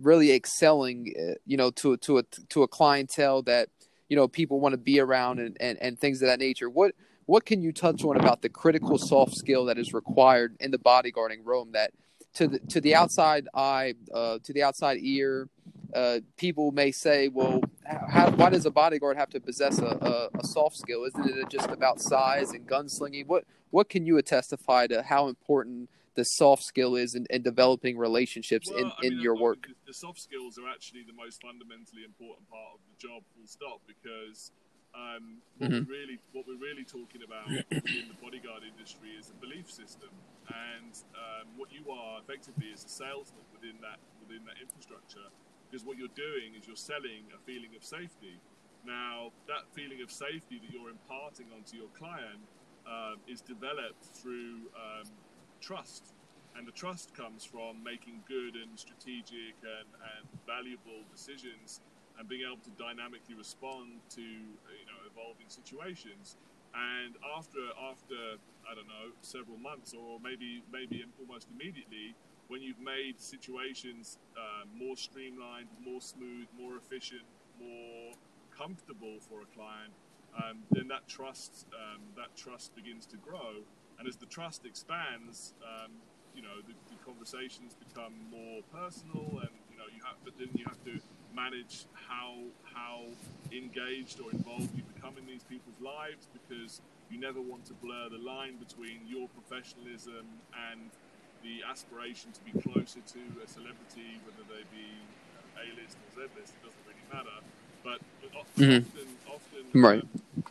[0.00, 3.68] really excelling, you know, to to a to a clientele that
[4.12, 6.68] you know people want to be around and, and, and things of that nature.
[6.68, 6.94] What
[7.24, 10.76] what can you touch on about the critical soft skill that is required in the
[10.76, 11.92] bodyguarding realm that
[12.34, 15.48] to the to the outside eye uh, to the outside ear
[15.94, 17.62] uh, people may say well
[18.08, 21.48] how, why does a bodyguard have to possess a, a, a, soft skill isn't it
[21.48, 26.62] just about size and gunslinging what what can you testify to how important the soft
[26.62, 29.68] skill is in, in developing relationships well, in, I mean, in your work.
[29.86, 33.80] The soft skills are actually the most fundamentally important part of the job, full stop,
[33.88, 34.52] because
[34.92, 35.88] um, what, mm-hmm.
[35.88, 40.12] we're really, what we're really talking about in the bodyguard industry is a belief system.
[40.52, 45.32] And um, what you are effectively is a salesman within that, within that infrastructure,
[45.72, 48.36] because what you're doing is you're selling a feeling of safety.
[48.84, 52.44] Now, that feeling of safety that you're imparting onto your client
[52.84, 55.08] um, is developed through um,
[55.62, 56.12] trust.
[56.54, 61.80] And the trust comes from making good and strategic and, and valuable decisions
[62.18, 66.36] and being able to dynamically respond to you know evolving situations.
[66.76, 68.36] And after after
[68.68, 72.12] I don't know several months or maybe maybe almost immediately,
[72.52, 77.24] when you've made situations uh, more streamlined, more smooth, more efficient,
[77.58, 78.12] more
[78.54, 79.90] comfortable for a client,
[80.36, 83.64] um, then that trust um, that trust begins to grow,
[83.98, 85.92] and as the trust expands, um,
[86.36, 90.48] you know, the, the, conversations become more personal, and you know, you have, but then
[90.54, 91.00] you have to
[91.34, 93.00] manage how how
[93.50, 98.08] engaged or involved you become in these people's lives because you never want to blur
[98.10, 100.24] the line between your professionalism
[100.70, 100.90] and
[101.42, 104.88] the aspiration to be closer to a celebrity, whether they be
[105.58, 107.38] A-list or Z-list, it doesn't really matter.
[107.82, 107.98] But
[108.38, 109.28] often, mm-hmm.
[109.28, 110.02] often, often right.
[110.02, 110.44] Um,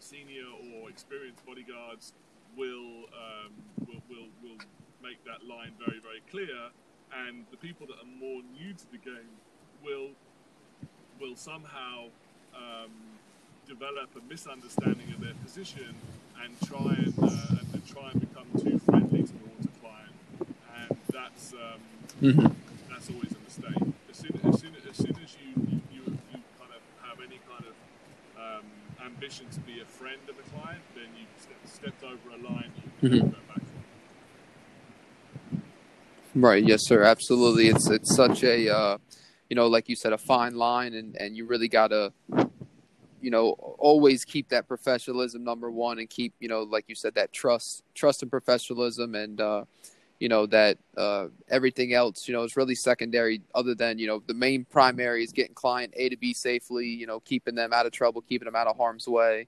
[0.00, 2.12] senior or experienced bodyguards
[2.56, 3.52] will, um,
[3.86, 4.58] will, will, will
[5.02, 6.70] make that line very, very clear.
[7.12, 9.32] And the people that are more new to the game
[9.84, 10.10] will,
[11.20, 12.06] will somehow
[12.54, 12.90] um,
[13.66, 15.94] develop a misunderstanding of their position
[16.42, 19.34] and try and, uh, and try and become too friendly towards.
[19.57, 19.57] And
[21.18, 21.80] that's, um,
[22.22, 22.46] mm-hmm.
[22.88, 23.94] that's always a mistake.
[24.10, 26.02] As soon as, soon, as, soon as you, you, you,
[26.32, 27.74] you kind of have any kind of
[28.38, 28.64] um,
[29.04, 31.28] ambition to be a friend of a client, then you've
[31.70, 33.30] stepped over a line you mm-hmm.
[36.34, 36.64] Right.
[36.64, 37.02] Yes, sir.
[37.02, 37.68] Absolutely.
[37.68, 38.98] It's it's such a uh,
[39.48, 42.12] you know, like you said, a fine line, and and you really gotta
[43.20, 47.14] you know always keep that professionalism number one and keep you know like you said
[47.14, 49.64] that trust trust and professionalism and uh
[50.20, 54.22] you know that uh everything else you know is really secondary other than you know
[54.26, 57.86] the main primary is getting client a to b safely you know keeping them out
[57.86, 59.46] of trouble keeping them out of harm's way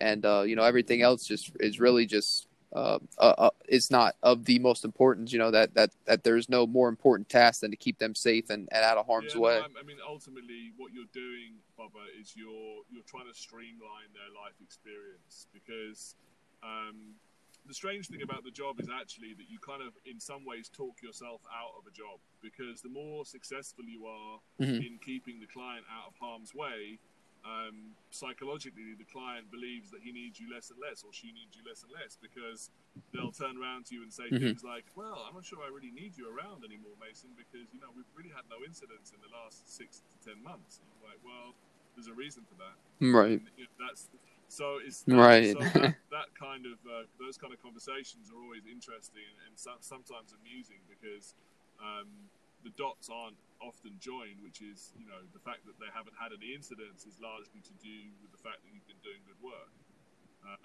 [0.00, 4.14] and uh you know everything else just is really just uh, uh, uh, it's not
[4.22, 5.30] of the most importance.
[5.30, 8.48] You know that that that there's no more important task than to keep them safe
[8.48, 9.58] and, and out of harm's yeah, way.
[9.58, 14.32] No, I mean, ultimately, what you're doing, Bubba, is you're you're trying to streamline their
[14.42, 16.14] life experience because.
[16.62, 17.16] Um,
[17.66, 20.68] the strange thing about the job is actually that you kind of, in some ways,
[20.68, 24.82] talk yourself out of a job because the more successful you are mm-hmm.
[24.82, 26.98] in keeping the client out of harm's way,
[27.42, 31.58] um, psychologically the client believes that he needs you less and less or she needs
[31.58, 32.70] you less and less because
[33.10, 34.54] they'll turn around to you and say mm-hmm.
[34.54, 37.82] things like well i'm not sure i really need you around anymore mason because you
[37.82, 41.02] know we've really had no incidents in the last six to ten months and i'm
[41.02, 41.50] like well
[41.98, 44.06] there's a reason for that right and, you know, that's
[44.52, 48.36] so it's that, right so that, that, kind of uh, those kind of conversations are
[48.36, 51.32] always interesting and, and so, sometimes amusing because
[51.80, 52.28] um,
[52.60, 56.36] the dots aren't often joined, which is you know the fact that they haven't had
[56.36, 59.72] any incidents is largely to do with the fact that you've been doing good work.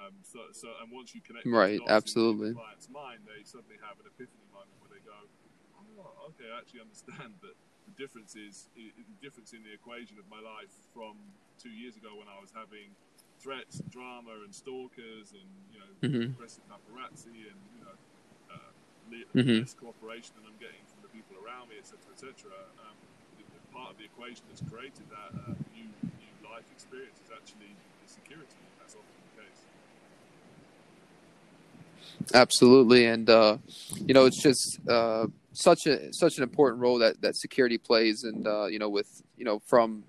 [0.01, 4.01] Um, so, so, and once you connect right, absolutely, the client's mind, they suddenly have
[4.01, 5.15] an epiphany moment where they go,
[6.01, 7.53] "Oh, okay, I actually understand that
[7.85, 8.89] the difference is the
[9.21, 11.15] difference in the equation of my life from
[11.61, 12.97] two years ago when I was having
[13.39, 16.33] threats and drama and stalkers and you know mm-hmm.
[16.33, 17.97] aggressive paparazzi and you know
[18.51, 18.71] uh,
[19.35, 19.59] mm-hmm.
[19.59, 22.51] less cooperation than I'm getting from the people around me, etc., etc.
[22.81, 22.97] Um,
[23.77, 28.09] part of the equation that's created that uh, new, new life experience is actually the
[28.11, 29.61] security, that's often the case.
[32.33, 33.57] Absolutely, and uh,
[34.05, 38.23] you know, it's just uh, such a such an important role that that security plays,
[38.23, 40.03] and uh, you know, with you know, from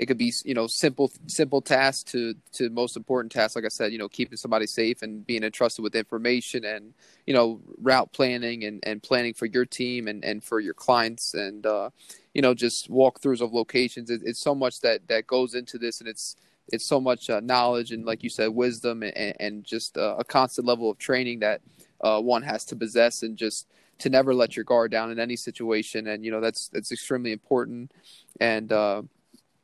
[0.00, 3.68] it could be you know simple simple tasks to to most important tasks like i
[3.68, 6.94] said you know keeping somebody safe and being entrusted with information and
[7.26, 11.34] you know route planning and and planning for your team and and for your clients
[11.34, 11.90] and uh
[12.34, 14.10] you know just walkthroughs of locations.
[14.10, 16.36] It, it's so much that that goes into this and it's
[16.72, 20.24] it's so much uh, knowledge and like you said wisdom and, and just uh, a
[20.24, 21.60] constant level of training that
[22.00, 23.66] uh, one has to possess and just
[23.98, 26.06] to never let your guard down in any situation.
[26.06, 27.92] And you know that's that's extremely important.
[28.40, 29.02] And uh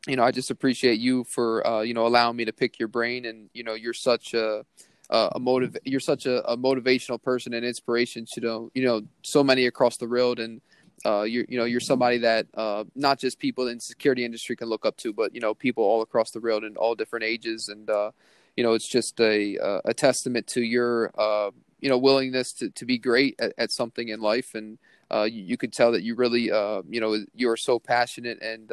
[0.07, 2.89] you know, I just appreciate you for uh, you know allowing me to pick your
[2.89, 4.65] brain, and you know, you're such a
[5.11, 5.77] a motive.
[5.85, 9.97] You're such a, a motivational person and inspiration to know you know so many across
[9.97, 10.61] the road, and
[11.05, 14.69] uh, you're you know you're somebody that uh, not just people in security industry can
[14.69, 17.69] look up to, but you know people all across the world in all different ages,
[17.69, 18.11] and uh,
[18.57, 22.85] you know it's just a a testament to your uh, you know willingness to, to
[22.85, 24.79] be great at, at something in life, and
[25.13, 28.41] uh, you, you could tell that you really uh, you know you are so passionate
[28.43, 28.71] and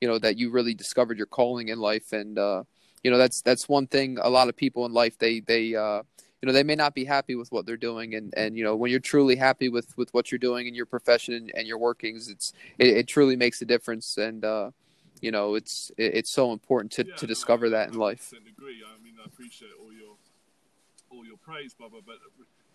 [0.00, 2.12] you know that you really discovered your calling in life.
[2.12, 2.64] And uh,
[3.02, 6.02] you know that's that's one thing a lot of people in life they they uh,
[6.40, 8.14] you know they may not be happy with what they're doing.
[8.14, 10.86] And and you know when you're truly happy with with what you're doing in your
[10.86, 14.16] profession and, and your workings it's it, it, truly makes a difference.
[14.16, 14.70] And uh,
[15.20, 18.32] you know it's it, it's so important to, yeah, to discover no, that in life.
[18.32, 18.82] agree.
[18.84, 20.16] I mean I appreciate all your
[21.10, 22.16] all your praise Bubba but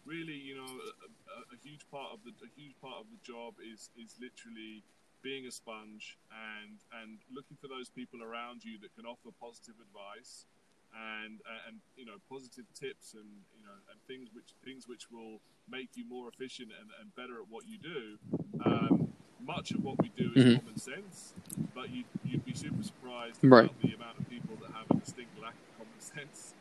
[0.06, 3.56] really you know a, a huge part of the a huge part of the job
[3.64, 4.84] is is literally
[5.26, 9.74] being a sponge and and looking for those people around you that can offer positive
[9.82, 10.46] advice
[10.94, 13.26] and and you know positive tips and
[13.58, 17.42] you know and things which things which will make you more efficient and, and better
[17.42, 18.22] at what you do.
[18.64, 19.10] Um,
[19.42, 20.58] much of what we do is mm-hmm.
[20.58, 21.34] common sense,
[21.76, 23.66] but you'd, you'd be super surprised right.
[23.66, 26.54] about the amount of people that have a distinct lack of common sense.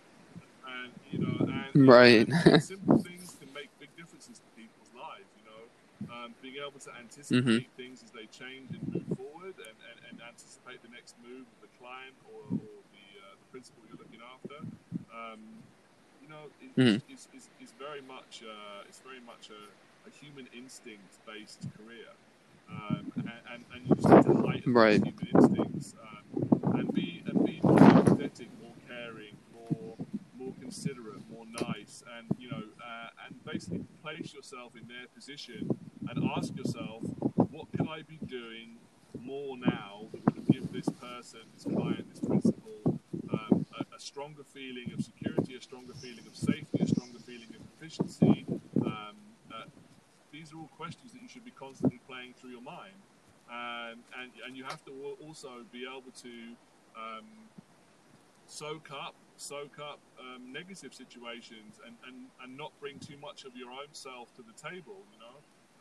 [0.64, 1.36] And you know,
[1.72, 2.28] and, right.
[2.28, 5.28] and simple things can make big differences to people's lives.
[5.36, 5.64] You know,
[6.24, 7.76] um, being able to anticipate mm-hmm.
[7.76, 11.58] things as they change and move forward and, and, and anticipate the next move of
[11.60, 14.64] the client or, or the, uh, the principal you're looking after.
[15.12, 15.40] Um,
[16.22, 17.12] you know, it, mm-hmm.
[17.12, 19.60] it's, it's, it's, very much uh, it's very much a,
[20.08, 22.08] a human instinct based career,
[22.70, 25.04] um, and, and, and, you just have to right.
[25.04, 29.94] those human instincts um, and be and be more empathetic, more caring, more
[30.38, 35.68] more considerate, more nice, and you know, uh, and basically place yourself in their position
[36.08, 37.02] and ask yourself,
[37.50, 38.76] what can I be doing
[39.20, 43.00] more now that would give this person, this client, this principal,
[43.32, 47.48] um, a, a, stronger feeling of security, a stronger feeling of safety, a stronger feeling
[47.50, 48.44] of efficiency.
[48.84, 49.16] Um,
[49.52, 49.64] uh,
[50.32, 52.98] these are all questions that you should be constantly playing through your mind,
[53.48, 54.92] um, and and you have to
[55.24, 56.34] also be able to
[56.96, 57.24] um,
[58.46, 63.56] soak up soak up um, negative situations and, and, and not bring too much of
[63.56, 65.02] your own self to the table.
[65.12, 65.23] You know,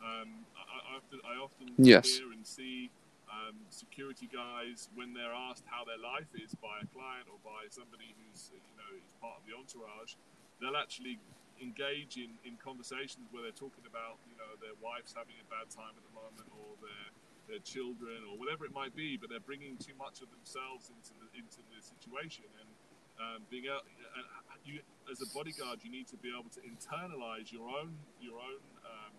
[0.03, 2.19] um, I, I, often I often yes.
[2.19, 2.91] hear and see
[3.31, 7.71] um, security guys when they're asked how their life is by a client or by
[7.71, 10.19] somebody who's you know is part of the entourage,
[10.59, 11.17] they'll actually
[11.61, 15.71] engage in, in conversations where they're talking about you know their wife's having a bad
[15.71, 17.07] time at the moment or their
[17.47, 21.15] their children or whatever it might be, but they're bringing too much of themselves into
[21.19, 22.69] the into the situation and
[23.21, 23.85] um, being able,
[24.17, 24.81] uh, you,
[25.11, 29.13] as a bodyguard, you need to be able to internalize your own your own um,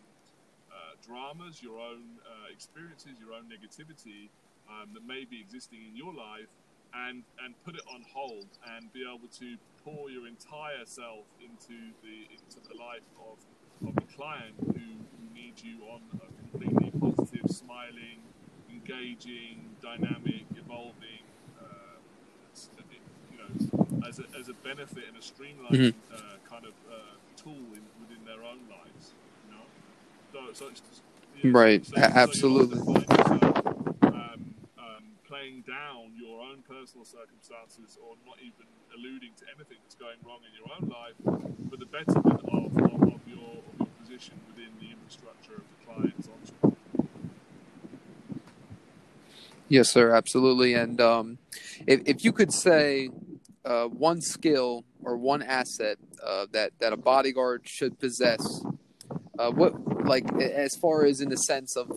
[0.75, 4.29] uh, dramas, your own uh, experiences, your own negativity
[4.69, 6.51] um, that may be existing in your life,
[6.95, 8.47] and and put it on hold
[8.77, 13.39] and be able to pour your entire self into the into the life of
[13.89, 18.23] of the client who, who needs you on a completely positive, smiling,
[18.71, 21.25] engaging, dynamic, evolving
[24.07, 26.15] as a, as a benefit and a streamlined mm-hmm.
[26.15, 26.19] uh,
[26.49, 26.97] kind of uh,
[27.37, 29.15] tool in, within their own lives.
[30.35, 31.03] Know, so, so it's just,
[31.43, 32.79] you know, right, so, absolutely.
[32.79, 32.95] So
[34.03, 38.67] um, um, playing down your own personal circumstances, or not even
[38.99, 41.15] alluding to anything that's going wrong in your own life,
[41.71, 45.87] for the betterment of, of, of, your, of your position within the infrastructure of the
[45.87, 46.79] client's entourage.
[49.69, 50.75] Yes, sir, absolutely.
[50.75, 51.39] And um,
[51.87, 53.09] if, if you could say
[53.65, 58.65] uh, one skill or one asset uh, that that a bodyguard should possess?
[59.39, 61.91] Uh, what like as far as in the sense of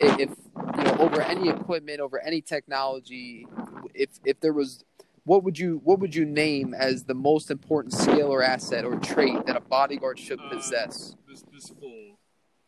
[0.00, 0.30] if
[0.76, 3.46] you know over any equipment, over any technology,
[3.94, 4.84] if if there was
[5.24, 8.96] what would you what would you name as the most important skill or asset or
[8.96, 11.16] trait that a bodyguard should uh, possess?
[11.26, 12.16] there's, there's four: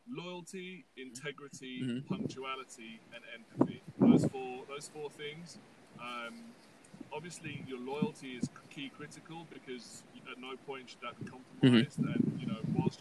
[0.09, 2.15] loyalty, integrity, mm-hmm.
[2.15, 3.83] punctuality, and empathy.
[4.01, 5.59] Those four those four things.
[6.01, 6.35] Um,
[7.13, 12.01] obviously your loyalty is key critical because at no point should that be compromised.
[12.01, 12.13] Mm-hmm.
[12.13, 13.01] And you know, whilst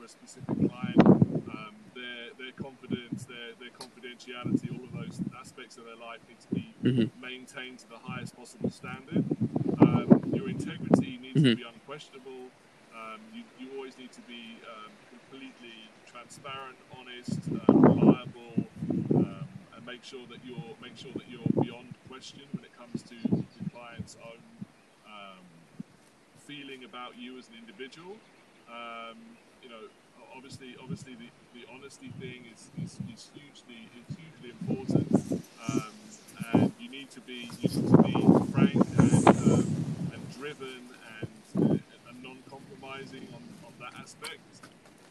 [0.00, 1.06] for a specific client,
[1.52, 6.40] um, their their confidence, their their confidentiality, all of those aspects of their life need
[6.40, 7.20] to be mm-hmm.
[7.20, 9.24] maintained to the highest possible standard.
[9.80, 11.52] Um, your integrity needs mm-hmm.
[11.52, 12.48] to be unquestionable.
[12.96, 18.64] Um, you, you always need to be um, completely transparent, honest, uh, reliable,
[19.20, 23.02] um, and make sure that you're make sure that you're beyond question when it comes
[23.04, 24.40] to the client's own
[25.04, 25.44] um,
[26.48, 28.16] feeling about you as an individual.
[28.70, 29.18] Um,
[29.62, 29.82] you know,
[30.36, 35.92] obviously, obviously, the, the honesty thing is, is, is hugely is hugely important, um,
[36.52, 39.66] and you need to be you need to be frank and, um,
[40.12, 40.82] and driven
[41.20, 44.40] and, uh, and non-compromising on, on that aspect.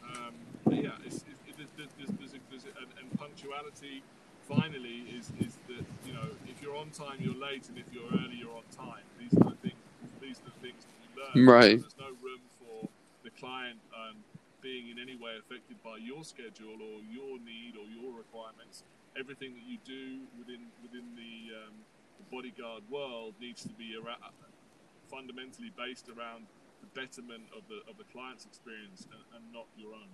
[0.04, 0.34] Um,
[0.70, 4.02] yeah, it's, it, it, there's, there's, a, there's a, and, and punctuality
[4.48, 8.08] finally is, is that you know if you're on time you're late and if you're
[8.18, 9.04] early you're on time.
[9.18, 9.80] These are the things
[10.20, 11.46] these are the things that you learn.
[11.46, 11.80] Right.
[11.80, 12.88] There's no room for
[13.22, 14.16] the client um,
[14.62, 18.84] being in any way affected by your schedule or your need or your requirements
[19.18, 21.74] everything that you do within within the, um,
[22.18, 23.96] the bodyguard world needs to be
[25.10, 26.46] fundamentally based around
[26.80, 30.08] the betterment of the of the client's experience and, and not your own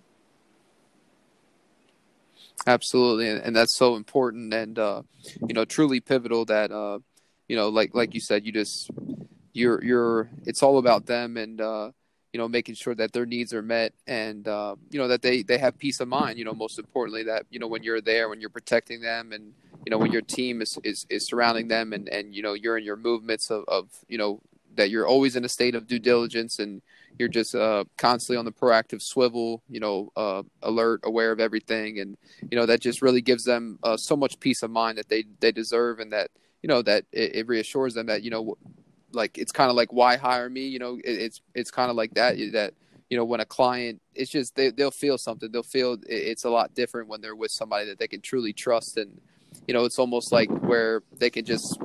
[2.67, 5.03] Absolutely, and, and that's so important, and uh,
[5.47, 6.45] you know, truly pivotal.
[6.45, 6.99] That uh,
[7.49, 8.91] you know, like like you said, you just
[9.53, 10.31] you're you're.
[10.45, 11.93] It's all about them, and uh,
[12.37, 15.43] you know, making sure that their needs are met, and uh, you know that they
[15.43, 16.39] they have peace of mind.
[16.39, 19.55] You know, most importantly, that you know when you're there, when you're protecting them, and
[19.87, 22.77] you know when your team is is, is surrounding them, and and you know you're
[22.77, 24.43] in your movements of, of you know
[24.75, 26.83] that you're always in a state of due diligence and
[27.19, 32.01] you're just uh, constantly on the proactive swivel, you know, uh, alert, aware of everything,
[32.01, 32.19] and
[32.51, 35.25] you know that just really gives them uh, so much peace of mind that they
[35.41, 36.29] they deserve, and that
[36.63, 38.59] you know that it, it reassures them that you know,
[39.17, 41.97] like it's kind of like why hire me, you know, it, it's it's kind of
[41.97, 42.75] like that that
[43.11, 46.51] you know when a client, it's just they they'll feel something, they'll feel it's a
[46.51, 49.21] lot different when they're with somebody that they can truly trust, and
[49.67, 51.79] you know it's almost like where they can just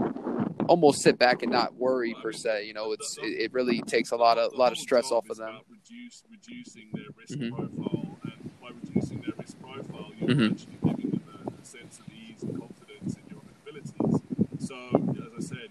[0.68, 2.66] almost sit back and not worry per se.
[2.66, 5.30] You know, it's it, it really takes a lot of a lot of stress off
[5.30, 5.60] of them.
[5.70, 7.56] Reduce, reducing their risk mm-hmm.
[7.56, 10.54] profile, and by reducing their risk profile, you're mm-hmm.
[10.54, 14.22] actually giving them a, a, sense of ease and confidence in your abilities.
[14.68, 14.76] So,
[15.22, 15.71] as I said,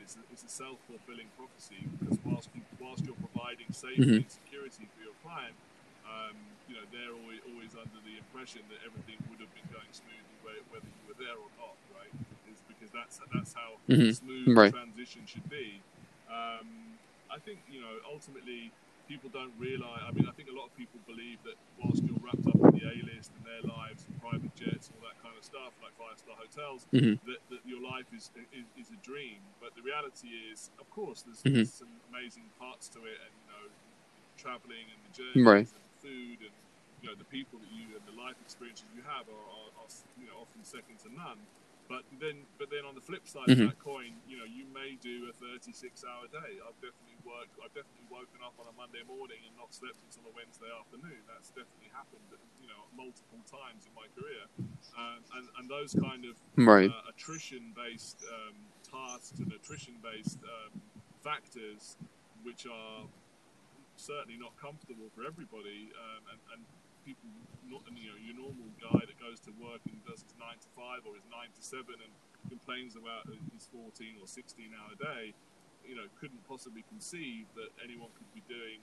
[2.11, 4.27] it's a, it's a self fulfilling prophecy because whilst whilst you're providing safety mm-hmm.
[4.27, 5.55] and security for your client,
[6.03, 6.35] um,
[6.67, 10.31] you know, they're always, always under the impression that everything would have been going smoothly
[10.71, 12.11] whether you were there or not, right?
[12.51, 14.11] Is because that's that's how mm-hmm.
[14.11, 14.73] smooth right.
[14.73, 15.83] the transition should be.
[16.31, 16.99] Um,
[17.31, 18.73] I think you know ultimately
[19.11, 20.07] people don't realize.
[20.07, 22.71] I mean, I think a lot of people believe that whilst you're wrapped up in
[22.79, 25.75] the A list and their lives and private jets and all that kind of stuff,
[25.83, 27.19] like five star hotels, mm-hmm.
[27.27, 29.43] that, that your life is, is, is a dream.
[29.59, 31.59] But the reality is, of course, there's, mm-hmm.
[31.59, 33.67] there's some amazing parts to it, and you know,
[34.39, 35.67] traveling and the journey right.
[35.67, 36.55] and food and
[37.03, 39.91] you know the people that you and the life experiences you have are, are, are
[40.17, 41.37] you know often second to none.
[41.91, 43.67] But then, but then on the flip side mm-hmm.
[43.67, 46.63] of that coin, you know, you may do a 36-hour day.
[46.63, 47.59] I've definitely worked.
[47.59, 51.19] I've definitely woken up on a Monday morning and not slept until a Wednesday afternoon.
[51.27, 52.23] That's definitely happened,
[52.63, 54.47] you know, multiple times in my career.
[54.95, 56.95] Um, and and those kind of right.
[56.95, 58.55] uh, attrition-based um,
[58.87, 60.79] tasks and attrition-based um,
[61.27, 61.99] factors,
[62.47, 63.11] which are
[63.99, 66.63] certainly not comfortable for everybody, um, and, and
[67.05, 67.29] people,
[67.69, 70.69] not, you know, your normal guy that goes to work and does his nine to
[70.75, 72.13] five or his nine to seven and
[72.49, 75.33] complains about his 14 or 16 hour day,
[75.85, 78.81] you know, couldn't possibly conceive that anyone could be doing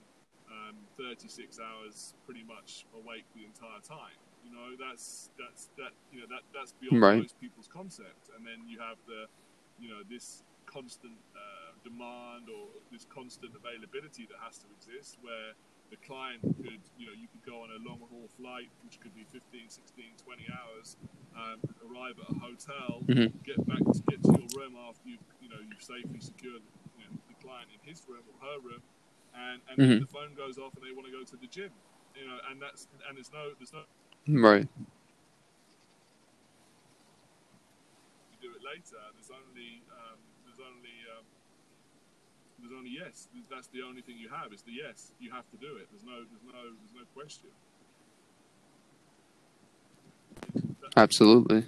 [0.50, 4.16] um, 36 hours pretty much awake the entire time.
[4.46, 7.20] You know, that's that's that you know that that's beyond right.
[7.20, 8.32] most people's concept.
[8.32, 9.28] And then you have the,
[9.76, 15.52] you know, this constant uh, demand or this constant availability that has to exist where
[15.90, 19.14] the client could, you know, you could go on a long haul flight, which could
[19.16, 20.96] be 15, 16, 20 hours,
[21.32, 23.32] um, arrive at a hotel, mm-hmm.
[23.44, 26.60] get back to get to your room after you've, you know, you've safely secured
[27.00, 28.82] you know, the client in his room or her room,
[29.32, 30.00] and, and mm-hmm.
[30.04, 31.72] the phone goes off and they want to go to the gym,
[32.12, 33.88] you know, and that's, and there's no, there's no.
[34.28, 34.68] Right.
[38.28, 39.00] You do it later.
[39.16, 40.97] There's only, um, there's only
[42.60, 43.28] there's only yes.
[43.50, 44.52] That's the only thing you have.
[44.52, 45.12] It's the yes.
[45.20, 45.88] You have to do it.
[45.90, 46.16] There's no.
[46.16, 46.62] There's no.
[46.62, 47.50] There's no question.
[50.96, 51.64] Absolutely.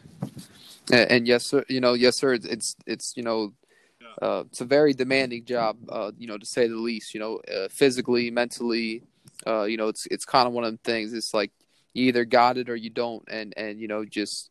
[0.93, 1.65] And, and yes, sir.
[1.69, 2.35] You know, yes, sir.
[2.35, 3.53] It's it's, it's you know,
[4.01, 4.29] yeah.
[4.29, 5.77] uh, it's a very demanding job.
[5.89, 7.15] Uh, you know, to say the least.
[7.15, 9.03] You know, uh, physically, mentally.
[9.47, 11.13] Uh, you know, it's it's kind of one of the things.
[11.13, 11.53] It's like
[11.95, 14.51] you either got it or you don't, and and you know, just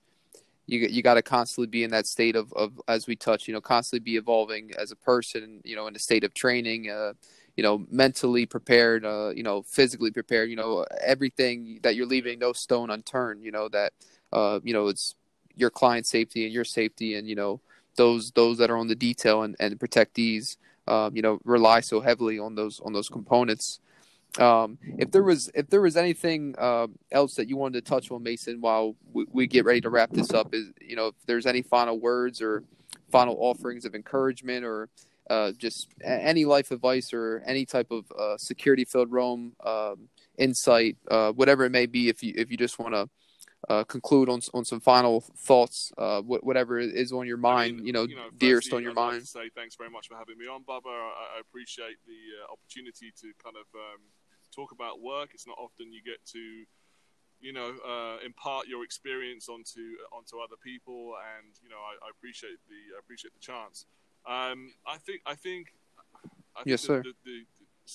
[0.71, 3.53] you you got to constantly be in that state of, of as we touch you
[3.53, 7.13] know constantly be evolving as a person you know in a state of training uh,
[7.55, 12.39] you know mentally prepared uh, you know physically prepared you know everything that you're leaving
[12.39, 13.93] no stone unturned you know that
[14.31, 15.15] uh, you know it's
[15.55, 17.59] your client safety and your safety and you know
[17.95, 20.57] those those that are on the detail and, and protectees
[20.87, 23.79] um, you know rely so heavily on those on those components
[24.37, 28.11] um, if there was if there was anything uh, else that you wanted to touch
[28.11, 31.15] on, Mason, while we, we, get ready to wrap this up, is you know if
[31.25, 32.63] there's any final words or
[33.11, 34.89] final offerings of encouragement or
[35.29, 40.97] uh, just any life advice or any type of uh, security filled Rome um, insight,
[41.09, 43.09] uh, whatever it may be, if you if you just want to
[43.67, 47.85] uh, conclude on on some final thoughts, uh, whatever is on your mind, I mean,
[47.87, 49.15] you, know, you know, dearest on your I'd mind.
[49.17, 50.87] Like say thanks very much for having me on, Bubba.
[50.87, 54.01] I, I appreciate the uh, opportunity to kind of um,
[54.59, 55.29] talk about work.
[55.33, 56.43] It's not often you get to,
[57.39, 62.09] you know, uh, impart your experience onto onto other people, and you know, I, I
[62.11, 63.85] appreciate the I appreciate the chance.
[64.27, 65.73] Um, I think I think,
[66.55, 67.01] I think yes, sir.
[67.01, 67.45] The, the,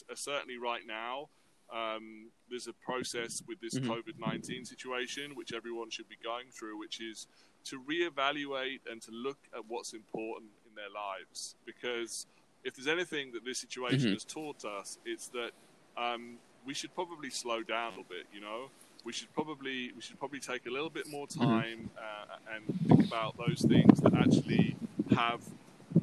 [0.08, 1.28] the, certainly right now,
[1.72, 3.90] um, there's a process with this mm-hmm.
[3.90, 7.26] COVID 19 situation, which everyone should be going through, which is
[7.64, 11.56] to reevaluate and to look at what's important in their lives.
[11.64, 12.26] Because
[12.62, 14.12] if there's anything that this situation mm-hmm.
[14.12, 15.52] has taught us, it's that
[15.96, 18.26] um, we should probably slow down a little bit.
[18.32, 18.70] You know,
[19.04, 21.42] we should probably we should probably take a little bit more mm-hmm.
[21.42, 24.76] time uh, and think about those things that actually
[25.14, 25.40] have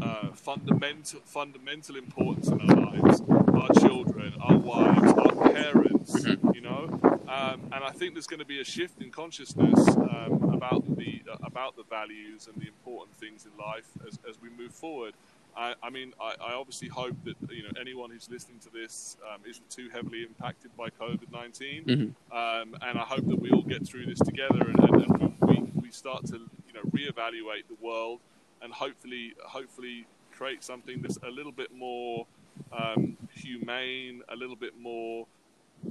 [0.02, 3.22] uh, fundamental fundamental importance in our lives.
[3.30, 6.22] Our children, our wives, our parents.
[6.22, 6.54] Mm-hmm.
[6.54, 10.52] You know, um, and I think there's going to be a shift in consciousness um,
[10.54, 14.50] about the uh, about the values and the important things in life as, as we
[14.50, 15.14] move forward.
[15.56, 19.18] I, I mean, I, I, obviously hope that you know anyone who's listening to this
[19.30, 22.02] um, isn't too heavily impacted by COVID 19 mm-hmm.
[22.36, 25.82] um, and I hope that we all get through this together and, and, and we,
[25.82, 28.20] we start to you know reevaluate the world
[28.62, 32.26] and hopefully hopefully create something that's a little bit more
[32.72, 35.28] um, humane, a little bit more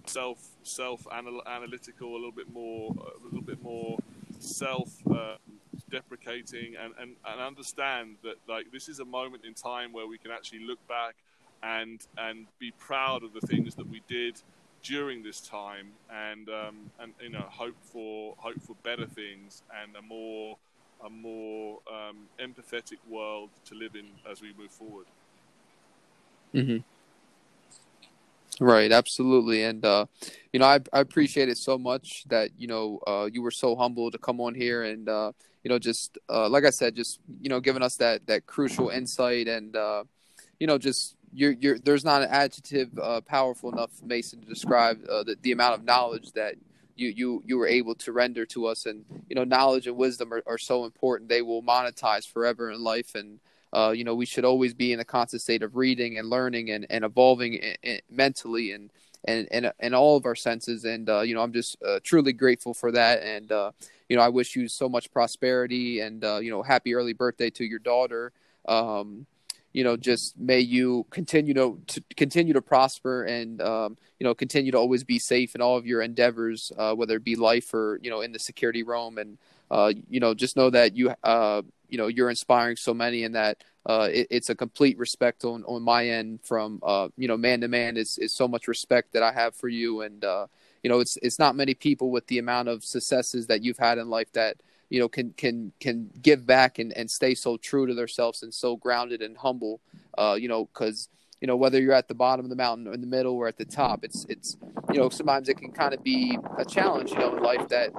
[0.07, 3.99] self self analytical, a little bit more a little bit more
[4.39, 4.91] self.
[5.11, 5.37] Uh,
[5.91, 10.19] deprecating and, and, and understand that like this is a moment in time where we
[10.19, 11.17] can actually look back
[11.63, 14.41] and and be proud of the things that we did
[14.83, 19.95] during this time and um, and you know hope for hope for better things and
[19.97, 20.57] a more
[21.05, 25.07] a more um, empathetic world to live in as we move forward.
[26.55, 26.79] Mm-hmm.
[28.63, 30.05] Right, absolutely, and uh,
[30.53, 33.75] you know, I, I appreciate it so much that you know uh, you were so
[33.75, 35.33] humble to come on here and uh,
[35.65, 38.91] you know just uh, like I said, just you know giving us that that crucial
[38.91, 40.05] insight and uh,
[40.59, 45.01] you know just you're, you're there's not an adjective uh, powerful enough, Mason, to describe
[45.11, 46.57] uh, the the amount of knowledge that
[46.97, 50.35] you you you were able to render to us, and you know knowledge and wisdom
[50.35, 51.31] are, are so important.
[51.31, 53.41] They will monetize forever in life, and
[53.73, 56.71] uh, you know we should always be in a constant state of reading and learning
[56.71, 58.91] and, and evolving in, in, mentally and
[59.25, 60.85] and and and all of our senses.
[60.85, 63.73] And uh, you know I'm just uh, truly grateful for that, and uh,
[64.09, 67.51] you know I wish you so much prosperity and uh, you know happy early birthday
[67.51, 68.33] to your daughter.
[68.67, 69.27] Um,
[69.73, 74.35] you know, just may you continue to, to continue to prosper and um, you know
[74.35, 77.73] continue to always be safe in all of your endeavors, uh, whether it be life
[77.73, 79.19] or you know in the security realm.
[79.19, 79.39] And
[80.09, 81.15] you know, just know that you
[81.91, 85.65] you know you're inspiring so many, and that uh, it, it's a complete respect on,
[85.65, 87.97] on my end from uh, you know man to man.
[87.97, 90.47] it's, is so much respect that I have for you, and uh,
[90.83, 93.99] you know it's it's not many people with the amount of successes that you've had
[93.99, 94.57] in life that
[94.89, 98.53] you know can can can give back and, and stay so true to themselves and
[98.53, 99.81] so grounded and humble
[100.19, 101.09] uh, you know because
[101.41, 103.49] you know whether you're at the bottom of the mountain or in the middle or
[103.49, 104.57] at the top it's it's
[104.93, 107.91] you know sometimes it can kind of be a challenge you know in life that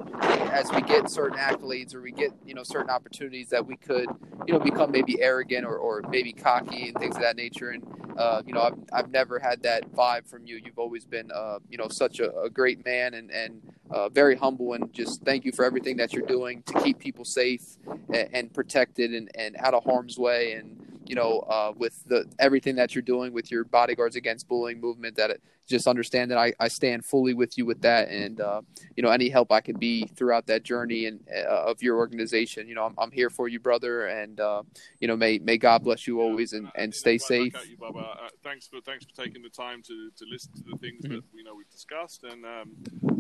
[0.52, 4.08] as we get certain accolades or we get you know certain opportunities that we could
[4.48, 7.70] you know become maybe arrogant or, or maybe cocky and things of that nature.
[7.70, 7.84] And
[8.18, 10.60] uh, you know I've, I've never had that vibe from you.
[10.64, 14.36] You've always been uh, you know such a, a great man and and uh, very
[14.36, 17.78] humble and just thank you for everything that you're doing to keep people safe
[18.14, 20.54] and, and protected and, and out of harm's way.
[20.54, 20.81] And
[21.12, 25.18] you know, uh, with the everything that you're doing with your bodyguards against bullying movement.
[25.18, 28.62] That it, just understand that I, I stand fully with you with that, and uh,
[28.96, 32.66] you know, any help I can be throughout that journey and uh, of your organization.
[32.70, 34.64] You know, I'm, I'm here for you, brother, and uh,
[35.02, 37.54] you know, may may God bless you always and, and stay safe.
[37.70, 41.04] You, uh, thanks for thanks for taking the time to, to listen to the things
[41.04, 41.16] mm-hmm.
[41.16, 42.72] that we know we've discussed, and um,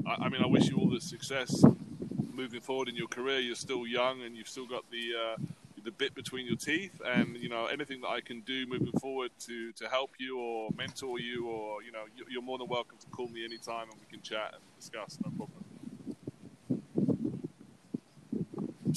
[0.07, 1.61] I, I mean, I wish you all the success
[2.33, 3.39] moving forward in your career.
[3.39, 5.35] You're still young, and you've still got the uh,
[5.83, 9.31] the bit between your teeth and you know anything that i can do moving forward
[9.39, 13.07] to to help you or mentor you or you know you're more than welcome to
[13.07, 15.63] call me anytime and we can chat and discuss no problem.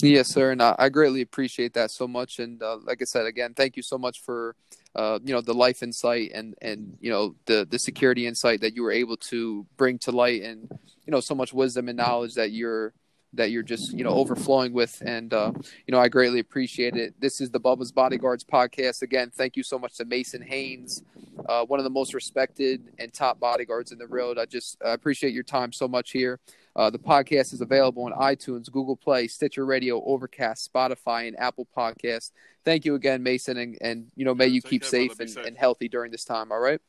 [0.03, 3.55] Yes sir and i, greatly appreciate that so much and uh, like i said again
[3.55, 4.57] thank you so much for
[4.95, 8.75] uh, you know the life insight and and you know the the security insight that
[8.75, 10.69] you were able to bring to light and
[11.07, 12.93] you know so much wisdom and knowledge that you're
[13.37, 15.53] that you're just you know overflowing with and uh,
[15.87, 17.15] you know i greatly appreciate it.
[17.21, 19.03] This is the bubba's bodyguards podcast.
[19.03, 21.03] Again thank you so much to mason haynes
[21.49, 24.93] uh, one of the most respected and top bodyguards in the road i just I
[24.93, 26.41] appreciate your time so much here.
[26.77, 31.69] Uh, the podcast is available on itunes google play stitcher radio overcast spotify and apple
[31.77, 32.33] podcast
[32.65, 35.47] thank you again mason and, and you know may you keep safe and, safe.
[35.47, 36.81] and healthy during this time all right?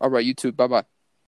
[0.00, 0.52] All right you too.
[0.52, 0.91] Bye bye